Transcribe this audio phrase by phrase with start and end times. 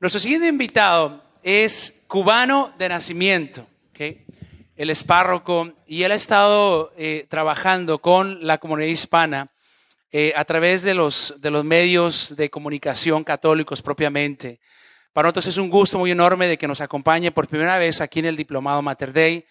[0.00, 3.66] Nuestro siguiente invitado es cubano de nacimiento.
[3.90, 4.24] ¿okay?
[4.76, 9.50] Él es párroco y él ha estado eh, trabajando con la comunidad hispana
[10.12, 14.60] eh, a través de los, de los medios de comunicación católicos propiamente.
[15.12, 18.20] Para nosotros es un gusto muy enorme de que nos acompañe por primera vez aquí
[18.20, 19.46] en el Diplomado Mater Dei.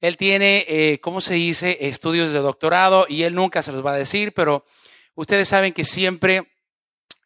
[0.00, 3.92] Él tiene, eh, ¿cómo se dice?, estudios de doctorado y él nunca se los va
[3.92, 4.66] a decir, pero
[5.14, 6.50] ustedes saben que siempre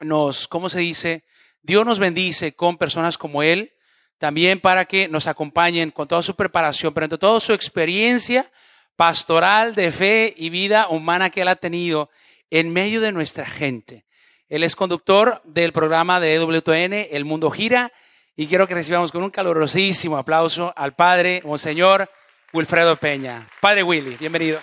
[0.00, 1.24] nos, ¿cómo se dice?,
[1.66, 3.72] Dios nos bendice con personas como Él,
[4.18, 8.52] también para que nos acompañen con toda su preparación, pero entre toda su experiencia
[8.94, 12.08] pastoral de fe y vida humana que Él ha tenido
[12.50, 14.06] en medio de nuestra gente.
[14.48, 17.92] Él es conductor del programa de EWTN, El Mundo Gira,
[18.36, 22.08] y quiero que recibamos con un calorosísimo aplauso al Padre, Monseñor
[22.52, 23.48] Wilfredo Peña.
[23.60, 24.60] Padre Willy, bienvenido.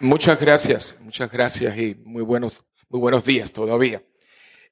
[0.00, 4.02] Muchas gracias, muchas gracias y muy buenos, muy buenos días todavía.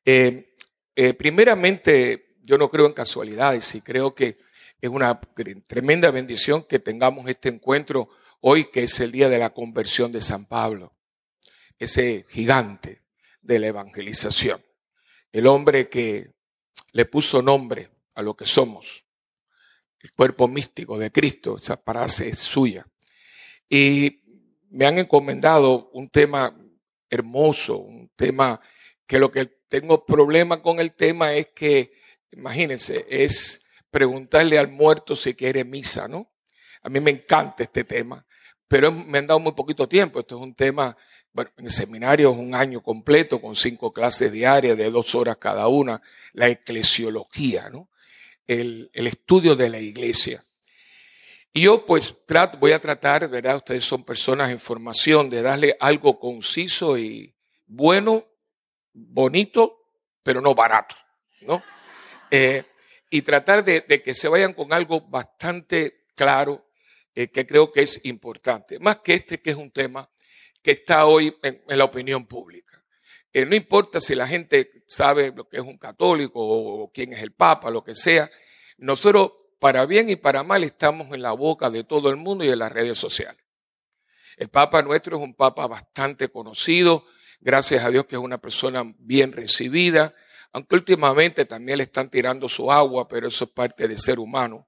[0.05, 0.55] Eh,
[0.95, 4.37] eh, primeramente, yo no creo en casualidades y creo que
[4.81, 5.19] es una
[5.67, 10.21] tremenda bendición que tengamos este encuentro hoy, que es el día de la conversión de
[10.21, 10.93] San Pablo,
[11.79, 13.03] ese gigante
[13.41, 14.63] de la evangelización,
[15.33, 16.35] el hombre que
[16.93, 19.05] le puso nombre a lo que somos,
[20.01, 22.87] el cuerpo místico de Cristo, esa frase es suya.
[23.69, 24.21] Y
[24.69, 26.55] me han encomendado un tema
[27.09, 28.61] hermoso, un tema
[29.07, 31.93] que lo que tengo problema con el tema es que,
[32.33, 36.31] imagínense, es preguntarle al muerto si quiere misa, ¿no?
[36.83, 38.25] A mí me encanta este tema,
[38.69, 40.21] pero me han dado muy poquito tiempo.
[40.21, 40.97] Esto es un tema,
[41.33, 45.37] bueno, en el seminario es un año completo con cinco clases diarias de dos horas
[45.39, 47.89] cada una, la eclesiología, ¿no?
[48.47, 50.45] El, estudio de la iglesia.
[51.53, 52.15] Y yo pues
[52.59, 53.57] voy a tratar, ¿verdad?
[53.57, 57.33] Ustedes son personas en formación, de darle algo conciso y
[57.67, 58.27] bueno
[58.95, 59.91] bonito,
[60.23, 60.95] pero no barato,
[61.43, 61.63] ¿no?
[62.31, 62.65] Eh,
[63.11, 66.67] y tratar de, que se vayan con algo bastante claro,
[67.15, 68.79] eh, que creo que es importante.
[68.79, 70.09] Más que este, que es un tema
[70.63, 72.83] que está hoy en, la opinión pública.
[73.33, 77.23] Eh, no importa si la gente sabe lo que es un católico o quién es
[77.23, 78.31] el papa, lo que sea,
[78.79, 82.51] nosotros, para bien y para mal, estamos en la boca de todo el mundo y
[82.51, 83.43] en las redes sociales.
[84.37, 87.05] El papa nuestro es un papa bastante conocido,
[87.45, 90.15] Gracias a Dios que es una persona bien recibida,
[90.51, 94.67] aunque últimamente también le están tirando su agua, pero eso es parte del ser humano.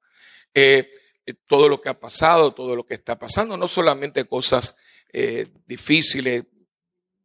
[0.52, 0.90] Eh,
[1.24, 4.76] eh, todo lo que ha pasado, todo lo que está pasando, no solamente cosas
[5.10, 6.44] eh, difíciles,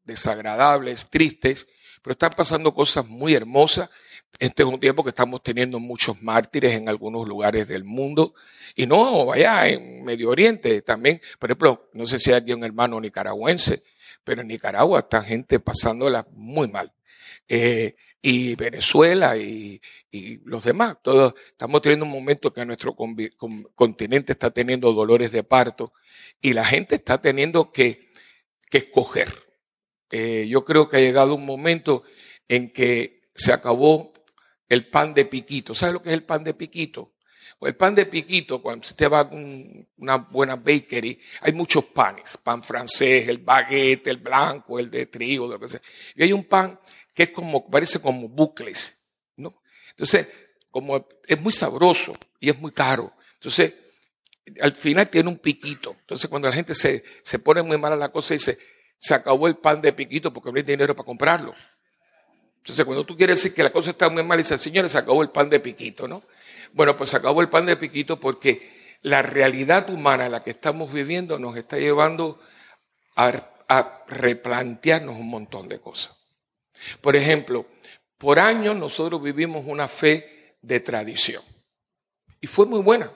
[0.05, 1.67] desagradables, tristes,
[2.01, 3.89] pero están pasando cosas muy hermosas.
[4.39, 8.35] Este es un tiempo que estamos teniendo muchos mártires en algunos lugares del mundo.
[8.73, 11.19] Y no, vaya, en Medio Oriente también.
[11.37, 13.83] Por ejemplo, no sé si hay un hermano nicaragüense
[14.23, 16.91] pero en Nicaragua está gente pasándola muy mal.
[17.47, 19.81] Eh, y Venezuela y,
[20.45, 20.97] los demás.
[21.01, 22.95] Todos estamos teniendo un momento que nuestro
[23.75, 25.93] continente está teniendo dolores de parto
[26.39, 28.11] y la gente está teniendo que,
[28.71, 29.33] escoger.
[30.11, 32.03] Eh, yo creo que ha llegado un momento
[32.47, 34.13] en que se acabó
[34.69, 35.75] el pan de piquito.
[35.75, 37.10] ¿Sabe lo que es el pan de piquito?
[37.61, 39.29] El pan de piquito, cuando usted va a
[39.97, 42.37] una buena bakery, hay muchos panes.
[42.37, 45.81] Pan francés, el baguette, el blanco, el de trigo, lo que sea.
[46.15, 46.79] Y hay un pan
[47.13, 48.99] que es como, parece como bucles,
[49.35, 49.53] ¿no?
[49.91, 50.27] Entonces,
[50.71, 53.13] como es muy sabroso y es muy caro.
[53.35, 53.73] Entonces,
[54.59, 55.95] al final tiene un piquito.
[55.99, 58.57] Entonces, cuando la gente se, se pone muy mala la cosa, dice,
[58.97, 61.53] se acabó el pan de piquito porque no hay dinero para comprarlo.
[62.57, 65.21] Entonces, cuando tú quieres decir que la cosa está muy mal, dice, señores, se acabó
[65.23, 66.23] el pan de piquito, ¿no?
[66.73, 68.61] Bueno, pues acabó el pan de piquito porque
[69.01, 72.39] la realidad humana en la que estamos viviendo nos está llevando
[73.15, 73.47] a,
[74.07, 76.17] replantearnos un montón de cosas.
[76.99, 77.65] Por ejemplo,
[78.17, 81.41] por años nosotros vivimos una fe de tradición
[82.41, 83.11] y fue muy buena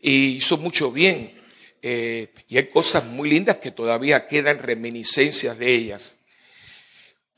[0.00, 1.34] y hizo mucho bien.
[1.80, 6.17] Eh, y hay cosas muy lindas que todavía quedan reminiscencias de ellas.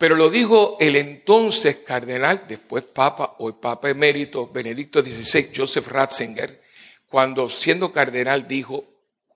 [0.00, 6.56] Pero lo dijo el entonces cardenal, después papa el papa emérito Benedicto XVI, Joseph Ratzinger,
[7.06, 8.82] cuando siendo cardenal dijo,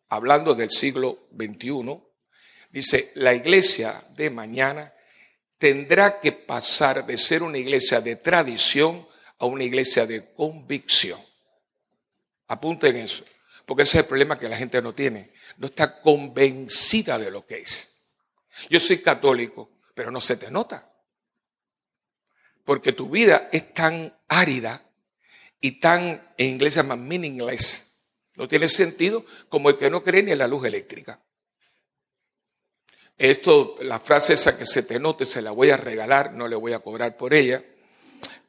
[0.09, 2.01] hablando del siglo XXI,
[2.71, 4.95] dice, la iglesia de mañana
[5.59, 9.07] tendrá que pasar de ser una iglesia de tradición
[9.41, 11.21] a una iglesia de convicción.
[12.49, 13.23] Apunten eso,
[13.67, 15.31] porque ese es el problema que la gente no tiene.
[15.59, 18.07] No está convencida de lo que es.
[18.71, 20.91] Yo soy católico, pero no se te nota.
[22.65, 24.83] Porque tu vida es tan árida
[25.61, 28.09] y tan, en inglés se llama meaningless.
[28.35, 31.21] No tiene sentido como el que no cree ni en la luz eléctrica.
[33.17, 36.57] Esto, la frase esa que se te note, se la voy a regalar, no le
[36.57, 37.65] voy a cobrar por ella.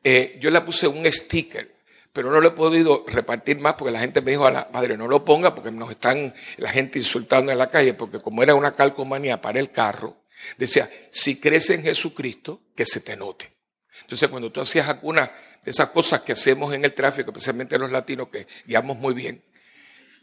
[0.04, 1.76] eh, yo le puse un sticker,
[2.12, 4.98] pero no lo he podido repartir más porque la gente me dijo a la padre,
[4.98, 8.56] no lo ponga porque nos están la gente insultando en la calle, porque como era
[8.56, 10.18] una calcomanía para el carro,
[10.58, 13.52] decía, si crees en Jesucristo, que se te note.
[14.02, 15.32] Entonces, cuando tú hacías alguna
[15.64, 19.44] de esas cosas que hacemos en el tráfico, especialmente los latinos que guiamos muy bien,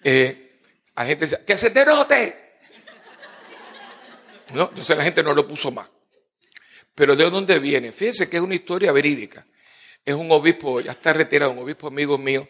[0.04, 0.60] eh,
[0.96, 2.38] la gente decía, que se te note.
[4.54, 4.68] ¿No?
[4.68, 5.88] Entonces la gente no lo puso más.
[6.94, 7.90] Pero ¿de dónde viene?
[7.90, 9.46] Fíjense que es una historia verídica.
[10.04, 12.46] Es un obispo, ya está retirado, un obispo amigo mío,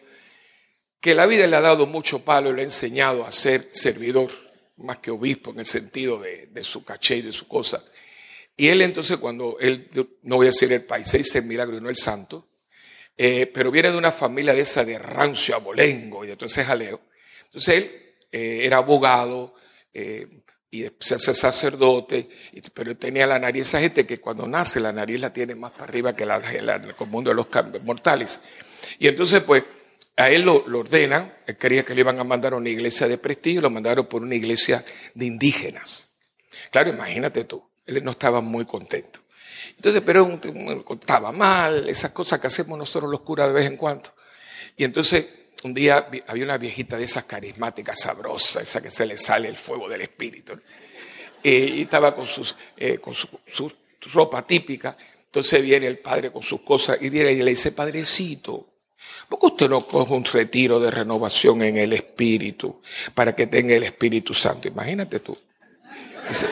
[0.99, 4.31] que la vida le ha dado mucho palo y le ha enseñado a ser servidor,
[4.77, 7.83] más que obispo en el sentido de, su caché y de su cosa.
[8.55, 9.89] Y él entonces cuando él,
[10.23, 12.49] no voy a decir el país, se dice el milagro y no el santo,
[13.17, 17.01] eh, pero viene de una familia de esa de rancio, abolengo y entonces jaleo.
[17.45, 19.55] Entonces él eh, era abogado,
[19.93, 20.27] eh,
[20.73, 22.27] y se hace sacerdote,
[22.73, 25.83] pero tenía la nariz, esa gente que cuando nace la nariz la tiene más para
[25.83, 27.47] arriba que la, el mundo de los
[27.83, 28.41] mortales.
[28.97, 29.63] Y entonces pues
[30.15, 33.07] a él lo, lo, ordenan, él creía que le iban a mandar a una iglesia
[33.07, 34.83] de prestigio, lo mandaron por una iglesia
[35.13, 36.11] de indígenas.
[36.71, 39.21] Claro, imagínate tú, él no estaba muy contento.
[39.75, 40.39] Entonces, pero
[40.91, 44.09] estaba mal, esas cosas que hacemos nosotros los curas de vez en cuando.
[44.77, 45.27] Y entonces
[45.63, 49.55] un día había una viejita de esas carismáticas, sabrosa, esa que se le sale el
[49.55, 50.59] fuego del espíritu.
[51.41, 53.73] y estaba con, sus, eh, con su,
[54.13, 54.97] ropa típica.
[55.25, 58.72] Entonces viene el padre con sus cosas y viene y le dice, padrecito,
[59.29, 62.81] ¿por qué usted no coge un retiro de renovación en el espíritu
[63.13, 64.67] para que tenga el Espíritu Santo?
[64.67, 65.37] Imagínate tú.
[66.27, 66.47] Dice,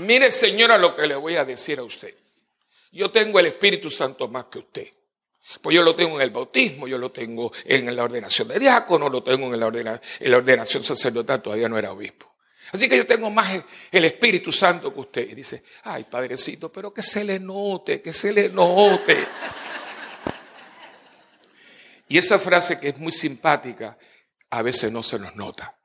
[0.00, 2.14] mire señora lo que le voy a decir a usted.
[2.92, 4.88] Yo tengo el Espíritu Santo más que usted.
[5.60, 9.08] Pues yo lo tengo en el bautismo, yo lo tengo en la ordenación de diácono,
[9.08, 9.66] lo tengo en la,
[10.36, 12.34] ordenación sacerdotal, todavía no era obispo.
[12.72, 15.30] Así que yo tengo más el Espíritu Santo que usted.
[15.30, 19.26] Y dice, ay, padrecito, pero que se le note, que se le note.
[22.10, 23.96] Y esa frase que es muy simpática,
[24.50, 25.78] a veces no se nos nota.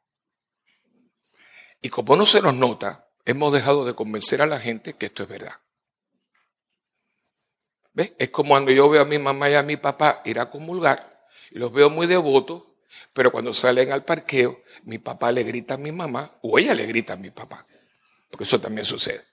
[1.83, 5.21] Y como no se nos nota, hemos dejado de convencer a la gente que esto
[5.21, 5.53] es verdad.
[8.17, 11.27] Es como cuando yo veo a mi mamá y a mi papá ir a comulgar
[11.51, 12.63] y los veo muy devotos,
[13.13, 16.87] pero cuando salen al parqueo, mi papá le grita a mi mamá o ella le
[16.87, 17.63] grita a mi papá,
[18.31, 19.23] porque eso también sucede.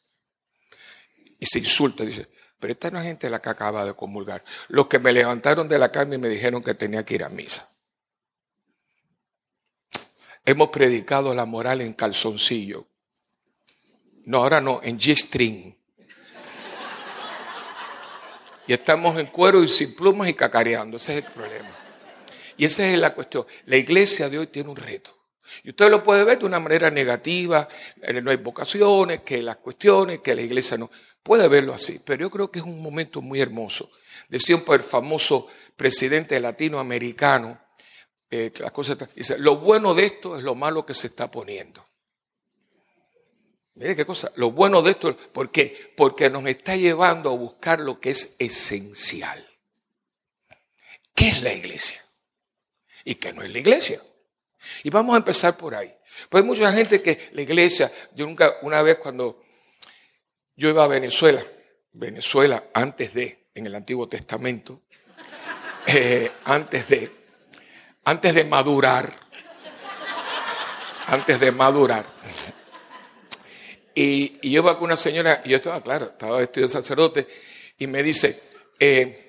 [1.41, 2.29] Y se insulta, dice,
[2.63, 4.45] pero esta no es gente la que acaba de comulgar.
[4.69, 7.29] Los que me levantaron de la cama y me dijeron que tenía que ir a
[7.29, 7.69] misa.
[10.45, 12.87] Hemos predicado la moral en calzoncillo.
[14.27, 15.77] No, ahora no, en G-string.
[18.69, 20.99] Y estamos en cuero y sin plumas y cacareando.
[20.99, 21.71] Ese es el problema.
[22.57, 23.45] Y esa es la cuestión.
[23.67, 25.22] La iglesia de hoy tiene un reto.
[25.65, 27.69] Y usted lo puede ver de una manera negativa,
[28.01, 30.91] eh, no hay vocaciones, que las cuestiones, que la iglesia no.
[31.23, 33.91] Puede verlo así, pero yo creo que es un momento muy hermoso.
[34.29, 35.47] Decía un famoso
[35.77, 37.61] presidente latinoamericano,
[38.31, 41.87] eh, las cosas, dice, lo bueno de esto es lo malo que se está poniendo.
[43.75, 45.93] Mire qué cosa, lo bueno de esto, ¿por qué?
[45.97, 49.47] Porque nos está llevando a buscar lo que es esencial.
[51.15, 52.03] ¿Qué es la iglesia?
[53.05, 54.01] ¿Y qué no es la iglesia?
[54.83, 55.95] Y vamos a empezar por ahí.
[56.29, 59.43] Pues hay mucha gente que la iglesia, yo nunca, una vez cuando
[60.57, 61.43] yo iba a Venezuela,
[61.93, 64.83] Venezuela antes de, en el Antiguo Testamento,
[65.87, 67.11] eh, antes de,
[68.05, 69.13] antes de madurar,
[71.09, 72.07] antes de madurar,
[73.95, 77.27] y, yo iba con una señora, y yo estaba, claro, estaba vestido de sacerdote,
[77.79, 78.41] y me dice,
[78.79, 79.22] eh,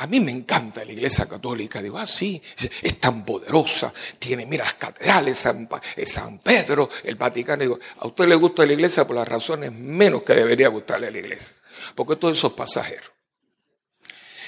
[0.00, 1.82] a mí me encanta la iglesia católica.
[1.82, 2.40] Digo, ah, sí,
[2.82, 7.62] es tan poderosa, tiene, mira, las catedrales, San, eh, San Pedro, el Vaticano.
[7.62, 11.10] Digo, a usted le gusta la iglesia por las razones menos que debería gustarle a
[11.10, 11.56] la iglesia,
[11.96, 13.08] porque todo eso es pasajero.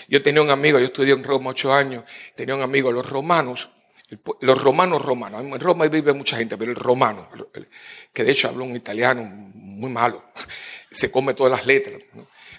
[0.07, 2.04] Yo tenía un amigo, yo estudié en Roma ocho años,
[2.37, 3.71] tenía un amigo, los romanos,
[4.40, 7.28] los romanos romanos, en Roma vive mucha gente, pero el romano,
[8.12, 10.26] que de hecho habla un italiano muy malo,
[10.92, 11.97] se come todas las letras.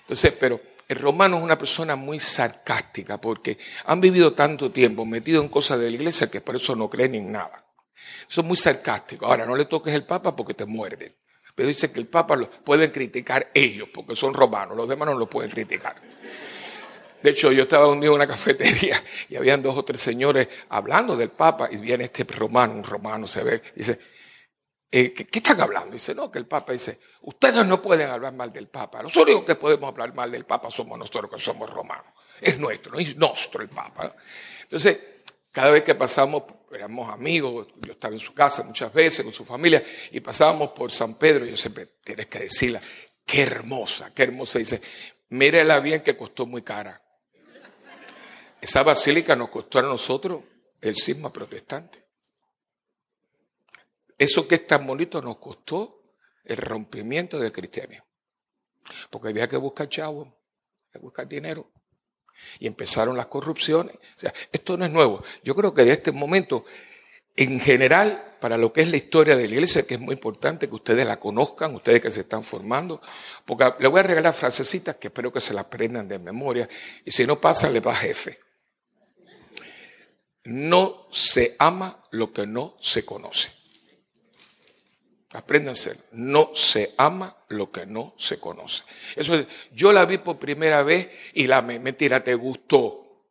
[0.01, 0.59] Entonces, pero
[0.91, 5.79] el romano es una persona muy sarcástica porque han vivido tanto tiempo metido en cosas
[5.79, 7.63] de la iglesia que por eso no creen en nada.
[8.27, 9.29] Son muy sarcásticos.
[9.29, 11.15] Ahora, no le toques el papa porque te muerde.
[11.55, 15.13] Pero dice que el papa lo pueden criticar ellos porque son romanos, los demás no
[15.13, 15.95] lo pueden criticar.
[17.23, 20.49] De hecho, yo estaba un día en una cafetería y habían dos o tres señores
[20.67, 23.97] hablando del Papa y viene este romano, un romano, se ve, dice,
[24.93, 25.93] eh, ¿qué, están hablando?
[25.93, 29.01] Dice, no, que el Papa dice, ustedes no pueden hablar mal del Papa.
[29.01, 32.13] Los únicos que podemos hablar mal del Papa somos nosotros que somos romanos.
[32.41, 34.13] Es nuestro, es nuestro el Papa.
[34.63, 34.99] Entonces,
[35.51, 36.43] cada vez que pasamos,
[36.73, 39.81] éramos amigos, yo estaba en su casa muchas veces con su familia
[40.11, 42.81] y pasábamos por San Pedro, yo siempre tienes que decirla,
[43.25, 44.59] qué hermosa, qué hermosa.
[44.59, 44.81] Dice,
[45.29, 47.01] mírela bien que costó muy cara.
[48.59, 50.41] Esa basílica nos costó a nosotros
[50.81, 52.00] el cisma protestante.
[54.21, 56.03] Eso que es tan bonito nos costó
[56.45, 58.05] el rompimiento del cristianismo.
[59.09, 60.27] Porque había que buscar chavos,
[60.93, 61.71] que buscar dinero.
[62.59, 63.95] Y empezaron las corrupciones.
[63.95, 65.23] O sea, esto no es nuevo.
[65.43, 66.65] Yo creo que de este momento,
[67.35, 70.69] en general, para lo que es la historia de la iglesia, que es muy importante
[70.69, 73.01] que ustedes la conozcan, ustedes que se están formando,
[73.43, 76.69] porque le voy a regalar frasecitas que espero que se las aprendan de memoria,
[77.03, 78.37] y si no pasa, le va jefe.
[80.43, 83.60] No se ama lo que no se conoce.
[85.33, 88.83] Apréndanse, no se ama lo que no se conoce.
[89.15, 93.27] Eso es, yo la vi por primera vez y la mentira te gustó.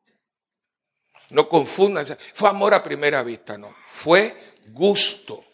[1.30, 4.34] No confundan, fue amor a primera vista, no, fue
[4.68, 5.44] gusto.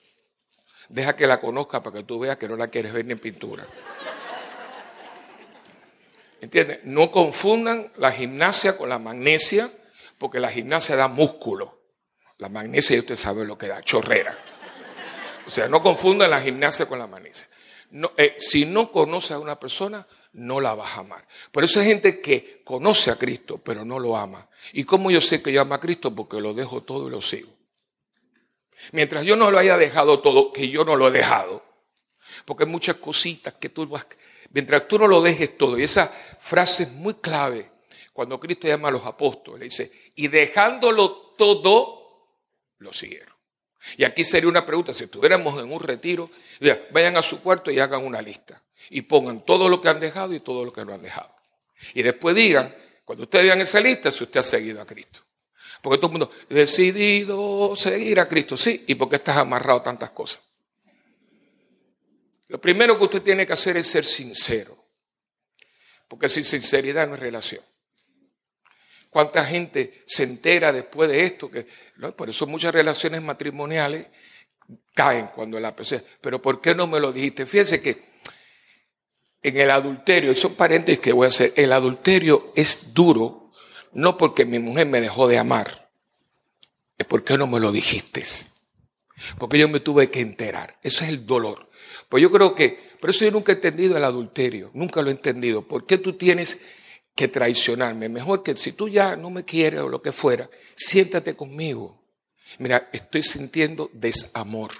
[0.88, 3.18] Deja que la conozca para que tú veas que no la quieres ver ni en
[3.18, 3.66] pintura.
[6.40, 6.80] ¿Entiendes?
[6.84, 9.68] No confundan la gimnasia con la magnesia,
[10.16, 11.76] porque la gimnasia da músculo.
[12.38, 14.36] La magnesia, usted sabe lo que da, chorrera.
[15.46, 17.08] O sea, no confundan la gimnasia con la.
[17.90, 21.26] No, eh, si no conoce a una persona, no la vas a amar.
[21.52, 24.48] Por eso hay gente que conoce a Cristo, pero no lo ama.
[24.72, 26.14] ¿Y cómo yo sé que yo amo a Cristo?
[26.14, 27.56] Porque lo dejo todo y lo sigo.
[28.92, 31.64] Mientras yo no lo haya dejado todo, que yo no lo he dejado.
[32.44, 34.06] Porque hay muchas cositas que tú vas...
[34.50, 37.70] Mientras tú no lo dejes todo, y esa frase es muy clave,
[38.12, 42.40] cuando Cristo llama a los apóstoles, le dice, y dejándolo todo,
[42.78, 43.35] lo siguieron.
[43.96, 46.30] Y aquí sería una pregunta, si estuviéramos en un retiro,
[46.90, 48.62] vayan a su cuarto y hagan una lista.
[48.90, 51.30] Y pongan todo lo que han dejado y todo lo que no han dejado.
[51.94, 52.74] Y después digan,
[53.04, 55.20] cuando ustedes vean esa lista, si usted ha seguido a Cristo.
[55.80, 60.10] Porque todo el mundo, decidido seguir a Cristo, sí, y porque estás amarrado a tantas
[60.10, 60.40] cosas.
[62.48, 64.76] Lo primero que usted tiene que hacer es ser sincero.
[66.08, 67.62] Porque sin sinceridad no es relación.
[69.16, 71.50] ¿Cuánta gente se entera después de esto?
[71.50, 71.66] Que,
[72.14, 74.08] Por eso muchas relaciones matrimoniales
[74.92, 76.02] caen cuando la persona...
[76.20, 77.46] Pero ¿por qué no me lo dijiste?
[77.46, 77.96] Fíjense que
[79.42, 83.52] en el adulterio, y son paréntesis que voy a hacer, el adulterio es duro
[83.94, 85.88] no porque mi mujer me dejó de amar,
[86.98, 88.22] es porque no me lo dijiste.
[89.38, 90.78] Porque yo me tuve que enterar.
[90.82, 91.70] Eso es el dolor.
[92.10, 95.12] Pues yo creo que, por eso yo nunca he entendido el adulterio, nunca lo he
[95.12, 95.66] entendido.
[95.66, 96.60] ¿Por qué tú tienes
[97.16, 98.08] que traicionarme?
[98.08, 102.04] Mejor que si tú ya no me quieres o lo que fuera, siéntate conmigo.
[102.58, 104.70] Mira, estoy sintiendo desamor.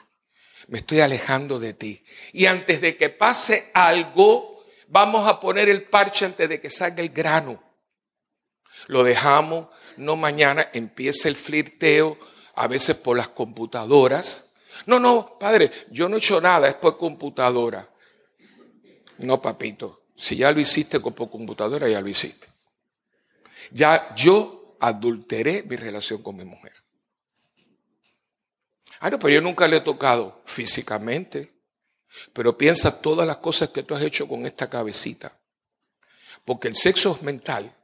[0.68, 2.04] Me estoy alejando de ti.
[2.32, 7.02] Y antes de que pase algo, vamos a poner el parche antes de que salga
[7.02, 7.62] el grano.
[8.88, 12.18] Lo dejamos, no mañana empieza el flirteo,
[12.54, 14.52] a veces por las computadoras.
[14.84, 17.88] No, no, padre, yo no he hecho nada, es por computadora.
[19.18, 22.48] No, papito, si ya lo hiciste por computadora, ya lo hiciste.
[23.70, 26.72] Ya yo adulteré mi relación con mi mujer.
[29.00, 31.52] Ah, no, pero yo nunca le he tocado físicamente.
[32.32, 35.38] Pero piensa todas las cosas que tú has hecho con esta cabecita.
[36.44, 37.76] Porque el sexo es mental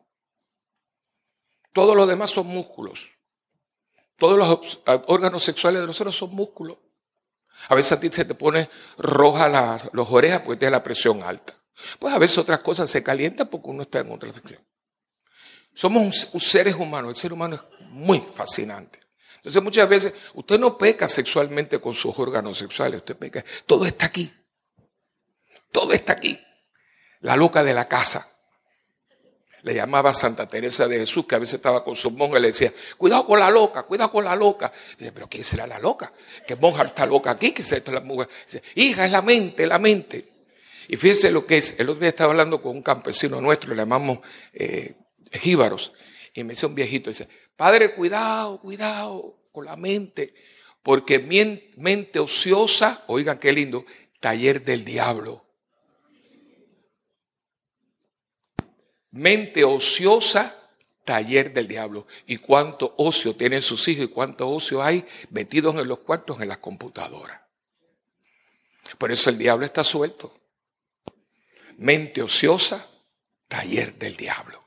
[1.72, 3.10] todo lo demás son músculos.
[4.16, 6.76] Todos los órganos sexuales de nosotros son músculos.
[7.68, 11.54] A veces a ti se te pone roja las orejas porque tienes la presión alta.
[11.98, 14.60] Pues a veces otras cosas se calientan porque uno está en otra sección.
[15.74, 17.10] Somos seres humanos.
[17.10, 19.00] El ser humano es muy fascinante.
[19.36, 22.98] Entonces muchas veces usted no peca sexualmente con sus órganos sexuales.
[22.98, 23.44] Usted peca.
[23.66, 24.32] Todo está aquí.
[25.70, 26.38] Todo está aquí.
[27.20, 28.28] La loca de la casa
[29.62, 32.72] le llamaba Santa Teresa de Jesús, que a veces estaba con sus monjas le decía,
[32.98, 34.72] cuidado con la loca, cuidado con la loca.
[34.98, 36.12] Dice, pero ¿quién será la loca?
[36.46, 37.52] ¿Qué monja está loca aquí?
[37.52, 37.88] ¿Qué es?
[37.88, 38.28] La mujer?
[38.44, 40.31] Dice, hija, es la mente, la mente.
[40.92, 41.80] Y fíjense lo que es.
[41.80, 44.18] El otro día estaba hablando con un campesino nuestro, le llamamos
[44.52, 44.94] eh,
[45.32, 45.94] jíbaros,
[46.34, 50.34] y me dice un viejito, dice, padre, cuidado, cuidado con la mente,
[50.82, 51.18] porque
[51.78, 53.86] mente ociosa, oigan qué lindo,
[54.20, 55.46] taller del diablo.
[59.12, 60.54] mente ociosa,
[61.06, 62.06] taller del diablo.
[62.26, 66.48] Y cuánto ocio tienen sus hijos y cuánto ocio hay metidos en los cuartos en
[66.48, 67.40] las computadoras.
[68.98, 70.41] Por eso el diablo está suelto.
[71.82, 72.86] Mente ociosa,
[73.48, 74.62] taller del diablo.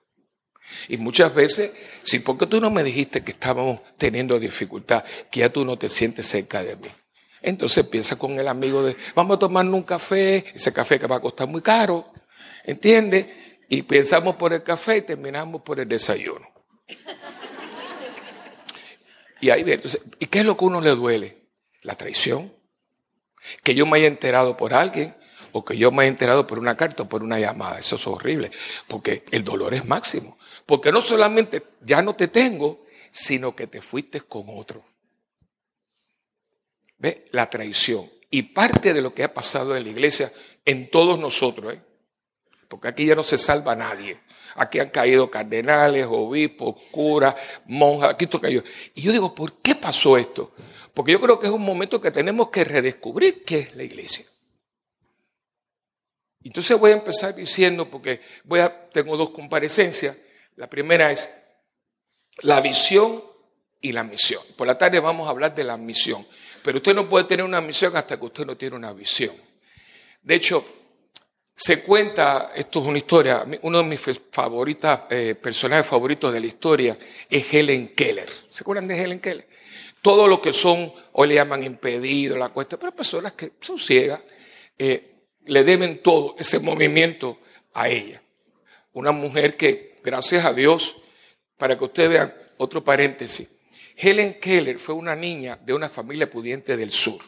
[0.89, 5.49] Y muchas veces, si porque tú no me dijiste que estábamos teniendo dificultad, que ya
[5.49, 6.89] tú no te sientes cerca de mí.
[7.41, 11.17] Entonces piensa con el amigo de, vamos a tomarnos un café, ese café que va
[11.17, 12.11] a costar muy caro,
[12.65, 13.27] ¿entiendes?
[13.69, 16.47] Y pensamos por el café y terminamos por el desayuno.
[19.39, 21.37] Y ahí entonces, ¿y qué es lo que a uno le duele?
[21.81, 22.51] La traición.
[23.63, 25.15] Que yo me haya enterado por alguien
[25.57, 27.79] o que yo me haya enterado por una carta o por una llamada.
[27.79, 28.51] Eso es horrible,
[28.89, 30.37] porque el dolor es máximo.
[30.65, 34.83] Porque no solamente ya no te tengo, sino que te fuiste con otro.
[36.97, 37.29] ¿Ve?
[37.31, 38.05] La traición.
[38.29, 40.29] Y parte de lo que ha pasado en la iglesia,
[40.65, 41.81] en todos nosotros, ¿eh?
[42.67, 44.19] porque aquí ya no se salva nadie.
[44.55, 47.33] Aquí han caído cardenales, obispos, curas,
[47.65, 48.61] monjas, aquí todo cayó.
[48.93, 50.51] Y yo digo, ¿por qué pasó esto?
[50.93, 54.25] Porque yo creo que es un momento que tenemos que redescubrir qué es la iglesia.
[56.45, 58.21] Entonces voy a empezar diciendo, porque
[58.93, 60.15] tengo dos comparecencias.
[60.57, 61.35] La primera es
[62.43, 63.21] la visión
[63.81, 64.41] y la misión.
[64.55, 66.25] Por la tarde vamos a hablar de la misión.
[66.63, 69.33] Pero usted no puede tener una misión hasta que usted no tiene una visión.
[70.21, 70.63] De hecho,
[71.55, 76.97] se cuenta, esto es una historia, uno de mis eh, personajes favoritos de la historia
[77.27, 78.29] es Helen Keller.
[78.47, 79.47] ¿Se acuerdan de Helen Keller?
[79.99, 84.21] Todo lo que son, hoy le llaman impedidos, la cuesta, pero personas que son ciegas,
[84.77, 85.14] eh,
[85.45, 87.39] le deben todo ese movimiento
[87.73, 88.21] a ella.
[88.93, 90.95] Una mujer que, gracias a Dios,
[91.57, 93.59] para que ustedes vean, otro paréntesis,
[93.97, 97.19] Helen Keller fue una niña de una familia pudiente del sur.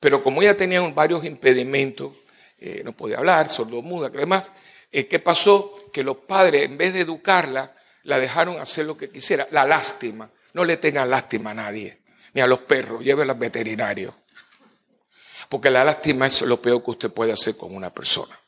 [0.00, 2.12] Pero como ella tenía varios impedimentos,
[2.58, 4.52] eh, no podía hablar, sordomuda, además,
[4.90, 5.74] eh, ¿qué pasó?
[5.92, 9.46] Que los padres, en vez de educarla, la dejaron hacer lo que quisiera.
[9.50, 10.30] La lástima.
[10.54, 11.98] No le tengan lástima a nadie,
[12.32, 14.14] ni a los perros, llévenla al veterinario.
[15.48, 18.38] Porque la lástima es lo peor que usted puede hacer con una persona.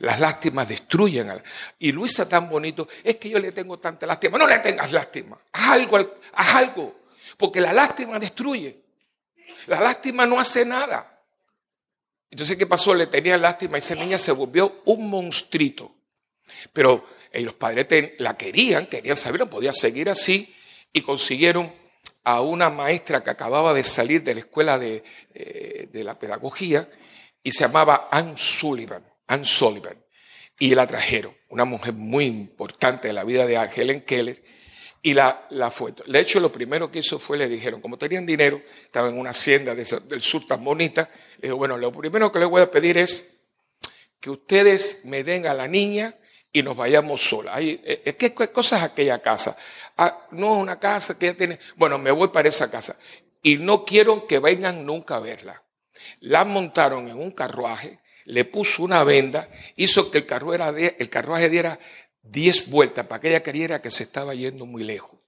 [0.00, 1.30] Las lástimas destruyen.
[1.30, 1.42] A
[1.78, 4.38] Y Luisa tan bonito, es que yo le tengo tanta lástima.
[4.38, 5.38] No le tengas lástima.
[5.52, 5.98] Haz algo,
[6.32, 7.00] haz algo.
[7.36, 8.84] Porque la lástima destruye.
[9.66, 11.22] La lástima no hace nada.
[12.30, 12.94] Entonces, ¿qué pasó?
[12.94, 15.94] Le tenía lástima y esa niña se volvió un monstruito.
[16.72, 20.54] Pero eh, los padres la querían, querían saber, no podía seguir así
[20.92, 21.72] y consiguieron
[22.28, 26.86] a una maestra que acababa de salir de la escuela de, eh, de la pedagogía
[27.42, 29.02] y se llamaba Anne Sullivan.
[29.28, 29.96] Anne Sullivan.
[30.58, 34.42] Y la trajeron, una mujer muy importante en la vida de Helen Keller
[35.00, 35.94] y la, la fue.
[36.06, 39.30] De hecho, lo primero que hizo fue, le dijeron, como tenían dinero, estaba en una
[39.30, 42.98] hacienda del sur tan bonita, le dijo, bueno, lo primero que le voy a pedir
[42.98, 43.38] es
[44.20, 46.14] que ustedes me den a la niña
[46.52, 47.58] y nos vayamos sola.
[47.58, 49.56] Eh, eh, ¿Qué, ¿Qué cosa es aquella casa?
[50.00, 52.96] Ah, no es una casa que ya tiene, bueno, me voy para esa casa.
[53.42, 55.64] Y no quiero que vengan nunca a verla.
[56.20, 61.48] La montaron en un carruaje, le puso una venda, hizo que el, carruaje, el carruaje
[61.48, 61.80] diera
[62.22, 65.18] diez vueltas para que ella creyera que se estaba yendo muy lejos.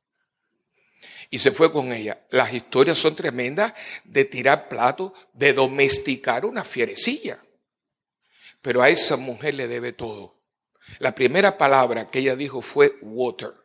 [1.30, 2.24] Y se fue con ella.
[2.30, 3.72] Las historias son tremendas
[4.04, 7.38] de tirar platos, de domesticar una fierecilla.
[8.62, 10.36] Pero a esa mujer le debe todo.
[11.00, 13.59] La primera palabra que ella dijo fue water.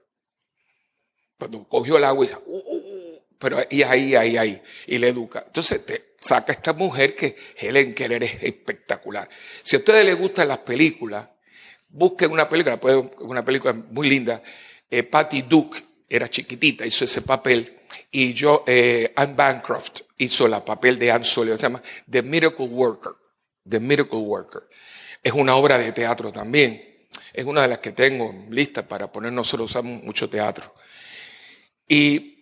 [1.38, 4.98] Cuando cogió el agua y dijo, uh, uh, uh", pero y ahí, ahí, ahí, y
[4.98, 5.44] le educa.
[5.46, 9.28] Entonces te saca esta mujer que Helen Keller es espectacular.
[9.62, 11.28] Si a ustedes les gustan las películas,
[11.96, 12.78] Busquen una película,
[13.20, 14.44] una película muy linda.
[14.90, 17.84] Eh, Patty Duke era chiquitita, hizo ese papel.
[18.12, 21.58] Y yo, eh, Anne Bancroft hizo el papel de Anne Sullivan.
[21.58, 23.14] Se llama The Miracle Worker.
[23.68, 24.64] The Miracle Worker.
[25.24, 27.08] Es una obra de teatro también.
[27.32, 29.32] Es una de las que tengo lista para poner.
[29.32, 30.76] Nosotros mucho teatro.
[31.88, 32.36] Y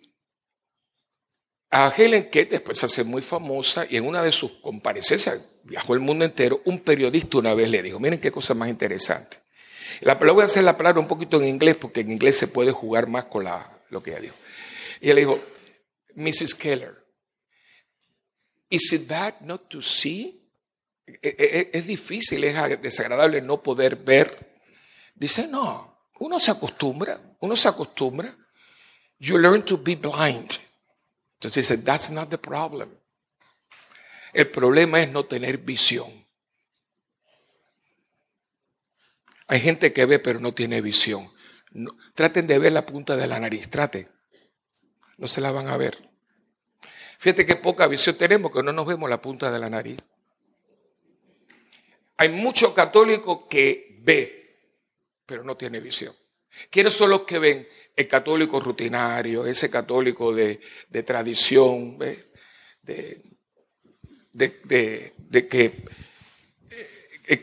[1.69, 5.93] a Helen Kate después se hace muy famosa y en una de sus comparecencias, viajó
[5.93, 9.37] el mundo entero, un periodista una vez le dijo, miren qué cosa más interesante.
[10.01, 12.71] La, voy a hacer la palabra un poquito en inglés porque en inglés se puede
[12.71, 13.45] jugar más con
[13.89, 14.35] lo que ella dijo.
[15.01, 15.39] Y ella le dijo,
[16.15, 16.55] Mrs.
[16.55, 17.03] Keller,
[18.69, 20.41] ¿is it bad not to see?
[21.05, 24.61] E, e, e, es difícil, es desagradable no poder ver.
[25.15, 28.37] Dice, no, uno se acostumbra, uno se acostumbra.
[29.19, 30.51] You learn to be blind.
[31.35, 32.89] Entonces dice, that's not the problem.
[34.33, 36.25] El problema es no tener visión.
[39.47, 41.31] Hay gente que ve pero no tiene visión.
[42.13, 44.09] traten de ver la punta de la nariz, traten.
[45.17, 45.97] No se la van a ver.
[47.19, 49.99] Fíjate qué poca visión tenemos que no nos vemos la punta de la nariz.
[52.17, 54.59] Hay muchos católicos que ve,
[55.25, 56.15] pero no tiene visión.
[56.69, 57.67] ¿Quiénes son los que ven?
[57.95, 60.59] El católico rutinario, ese católico de,
[61.05, 62.31] tradición, de,
[64.33, 65.83] de, que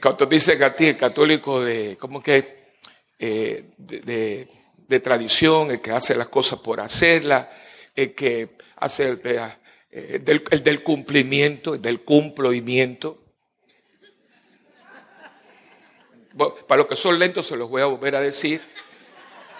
[0.01, 2.61] cuando dice a ti, el católico de, ¿cómo que?
[3.19, 7.47] Eh, de, tradición, el que hace las cosas por hacerlas,
[7.95, 13.23] el que hace el, eh, del, el del cumplimiento, el del cumplimiento.
[16.67, 18.61] Para los que son lentos se los voy a volver a decir.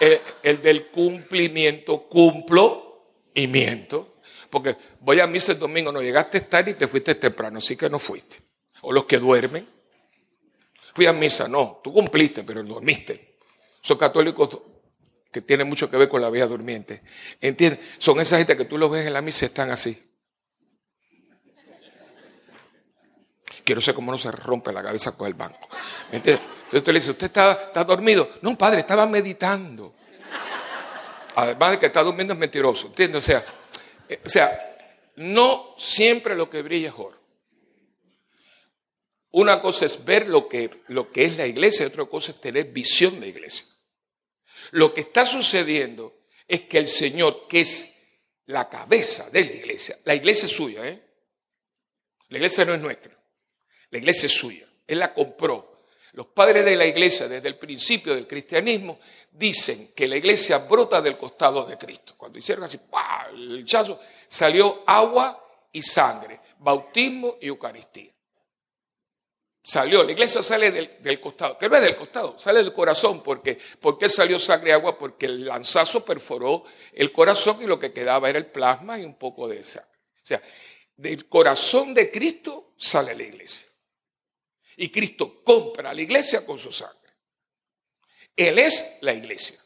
[0.01, 4.17] El, eh, el del cumplimiento, cumplo y miento.
[4.49, 7.89] Porque voy a misa el domingo, no llegaste tarde y te fuiste temprano, así que
[7.89, 8.39] no fuiste.
[8.81, 9.67] O los que duermen.
[10.93, 13.37] Fui a misa, no, tú cumpliste, pero dormiste.
[13.81, 14.59] Son católicos
[15.31, 17.01] que tienen mucho que ver con la vida durmiente.
[17.39, 17.79] ¿Entiendes?
[17.97, 20.11] Son esa gente que tú los ves en la misa están así.
[23.63, 25.69] Quiero sé cómo no se rompe la cabeza con el banco.
[26.11, 26.45] ¿Entiendes?
[26.71, 28.29] Entonces tú le dices, ¿usted está, está dormido?
[28.41, 29.93] No, padre, estaba meditando.
[31.35, 32.87] Además de que está durmiendo es mentiroso.
[32.87, 33.17] ¿Entiendes?
[33.17, 33.45] O sea,
[34.07, 34.77] eh, o sea,
[35.17, 37.19] no siempre lo que brilla es oro.
[39.31, 42.39] Una cosa es ver lo que, lo que es la iglesia y otra cosa es
[42.39, 43.65] tener visión de iglesia.
[44.71, 47.97] Lo que está sucediendo es que el Señor, que es
[48.45, 51.01] la cabeza de la iglesia, la iglesia es suya, ¿eh?
[52.29, 53.13] La iglesia no es nuestra,
[53.89, 55.70] la iglesia es suya, Él la compró.
[56.13, 58.99] Los padres de la iglesia, desde el principio del cristianismo,
[59.31, 62.15] dicen que la iglesia brota del costado de Cristo.
[62.17, 62.79] Cuando hicieron así,
[63.33, 68.11] el chazo, salió agua y sangre, bautismo y Eucaristía.
[69.63, 73.21] Salió, la iglesia sale del, costado, que no es del costado, sale del corazón.
[73.21, 74.97] porque ¿Por qué salió sangre y agua?
[74.97, 79.13] Porque el lanzazo perforó el corazón y lo que quedaba era el plasma y un
[79.15, 79.89] poco de sangre.
[80.15, 80.41] O sea,
[80.97, 83.70] del corazón de Cristo sale la iglesia.
[84.77, 86.97] Y Cristo compra a la iglesia con su sangre.
[88.35, 89.59] Él es la iglesia,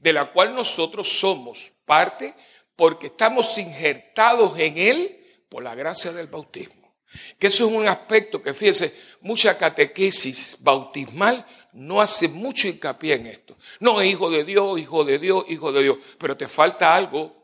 [0.00, 2.34] de la cual nosotros somos parte
[2.76, 6.96] porque estamos injertados en Él por la gracia del bautismo.
[7.38, 13.26] Que eso es un aspecto que, fíjese, mucha catequesis bautismal no hace mucho hincapié en
[13.26, 13.56] esto.
[13.80, 17.34] No, hijo de Dios, hijo de Dios, hijo de Dios, pero te falta algo.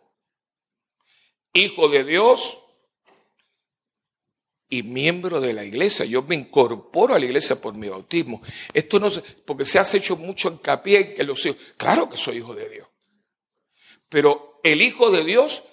[1.52, 2.60] Hijo de Dios
[4.68, 6.04] y miembro de la iglesia.
[6.04, 8.42] Yo me incorporo a la iglesia por mi bautismo.
[8.72, 9.08] Esto no
[9.44, 12.68] porque se ha hecho mucho hincapié en que los hijos, claro que soy hijo de
[12.68, 12.88] Dios.
[14.08, 15.64] Pero el hijo de Dios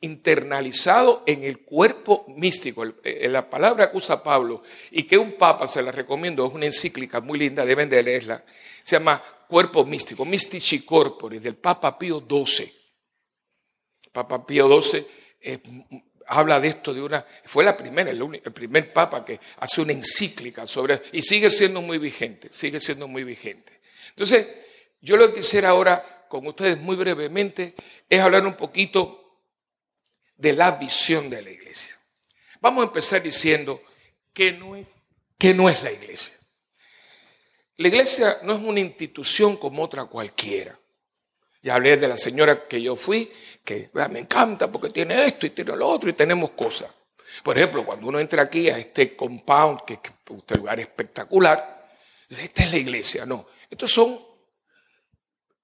[0.00, 2.84] internalizado en el cuerpo místico.
[3.04, 6.66] Eh, la palabra que usa Pablo y que un papa se la recomiendo, es una
[6.66, 8.44] encíclica muy linda, deben de leerla,
[8.82, 12.70] se llama Cuerpo Místico, Mystici Corporis, del Papa Pío XII.
[14.12, 15.06] Papa Pío XII
[15.40, 15.60] eh,
[16.28, 20.66] habla de esto de una, fue la primera, el, primer papa que hace una encíclica
[20.66, 23.80] sobre, y sigue siendo muy vigente, sigue siendo muy vigente.
[24.10, 24.46] Entonces,
[25.00, 27.74] yo lo que quisiera ahora con ustedes muy brevemente
[28.08, 29.42] es hablar un poquito
[30.36, 31.96] de la visión de la iglesia.
[32.60, 33.80] Vamos a empezar diciendo
[34.32, 34.94] que no es,
[35.38, 36.34] que no es la iglesia.
[37.76, 40.78] La iglesia no es una institución como otra cualquiera.
[41.62, 43.30] Ya hablé de la señora que yo fui,
[43.64, 46.94] que me encanta porque tiene esto y tiene lo otro y tenemos cosas.
[47.42, 51.88] Por ejemplo, cuando uno entra aquí a este compound, que es un lugar espectacular,
[52.28, 53.26] esta es la iglesia.
[53.26, 54.18] No, estos son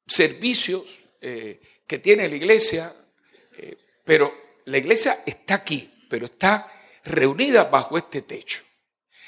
[0.06, 2.94] servicios eh, que tiene la iglesia,
[3.56, 4.32] eh, pero
[4.66, 6.70] la iglesia está aquí, pero está
[7.04, 8.62] reunida bajo este techo.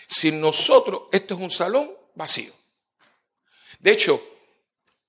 [0.06, 2.52] Sin nosotros, esto es un salón vacío.
[3.80, 4.35] De hecho,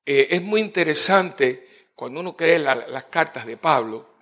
[0.08, 4.16] eh, es muy interesante cuando uno cree las cartas de Pablo,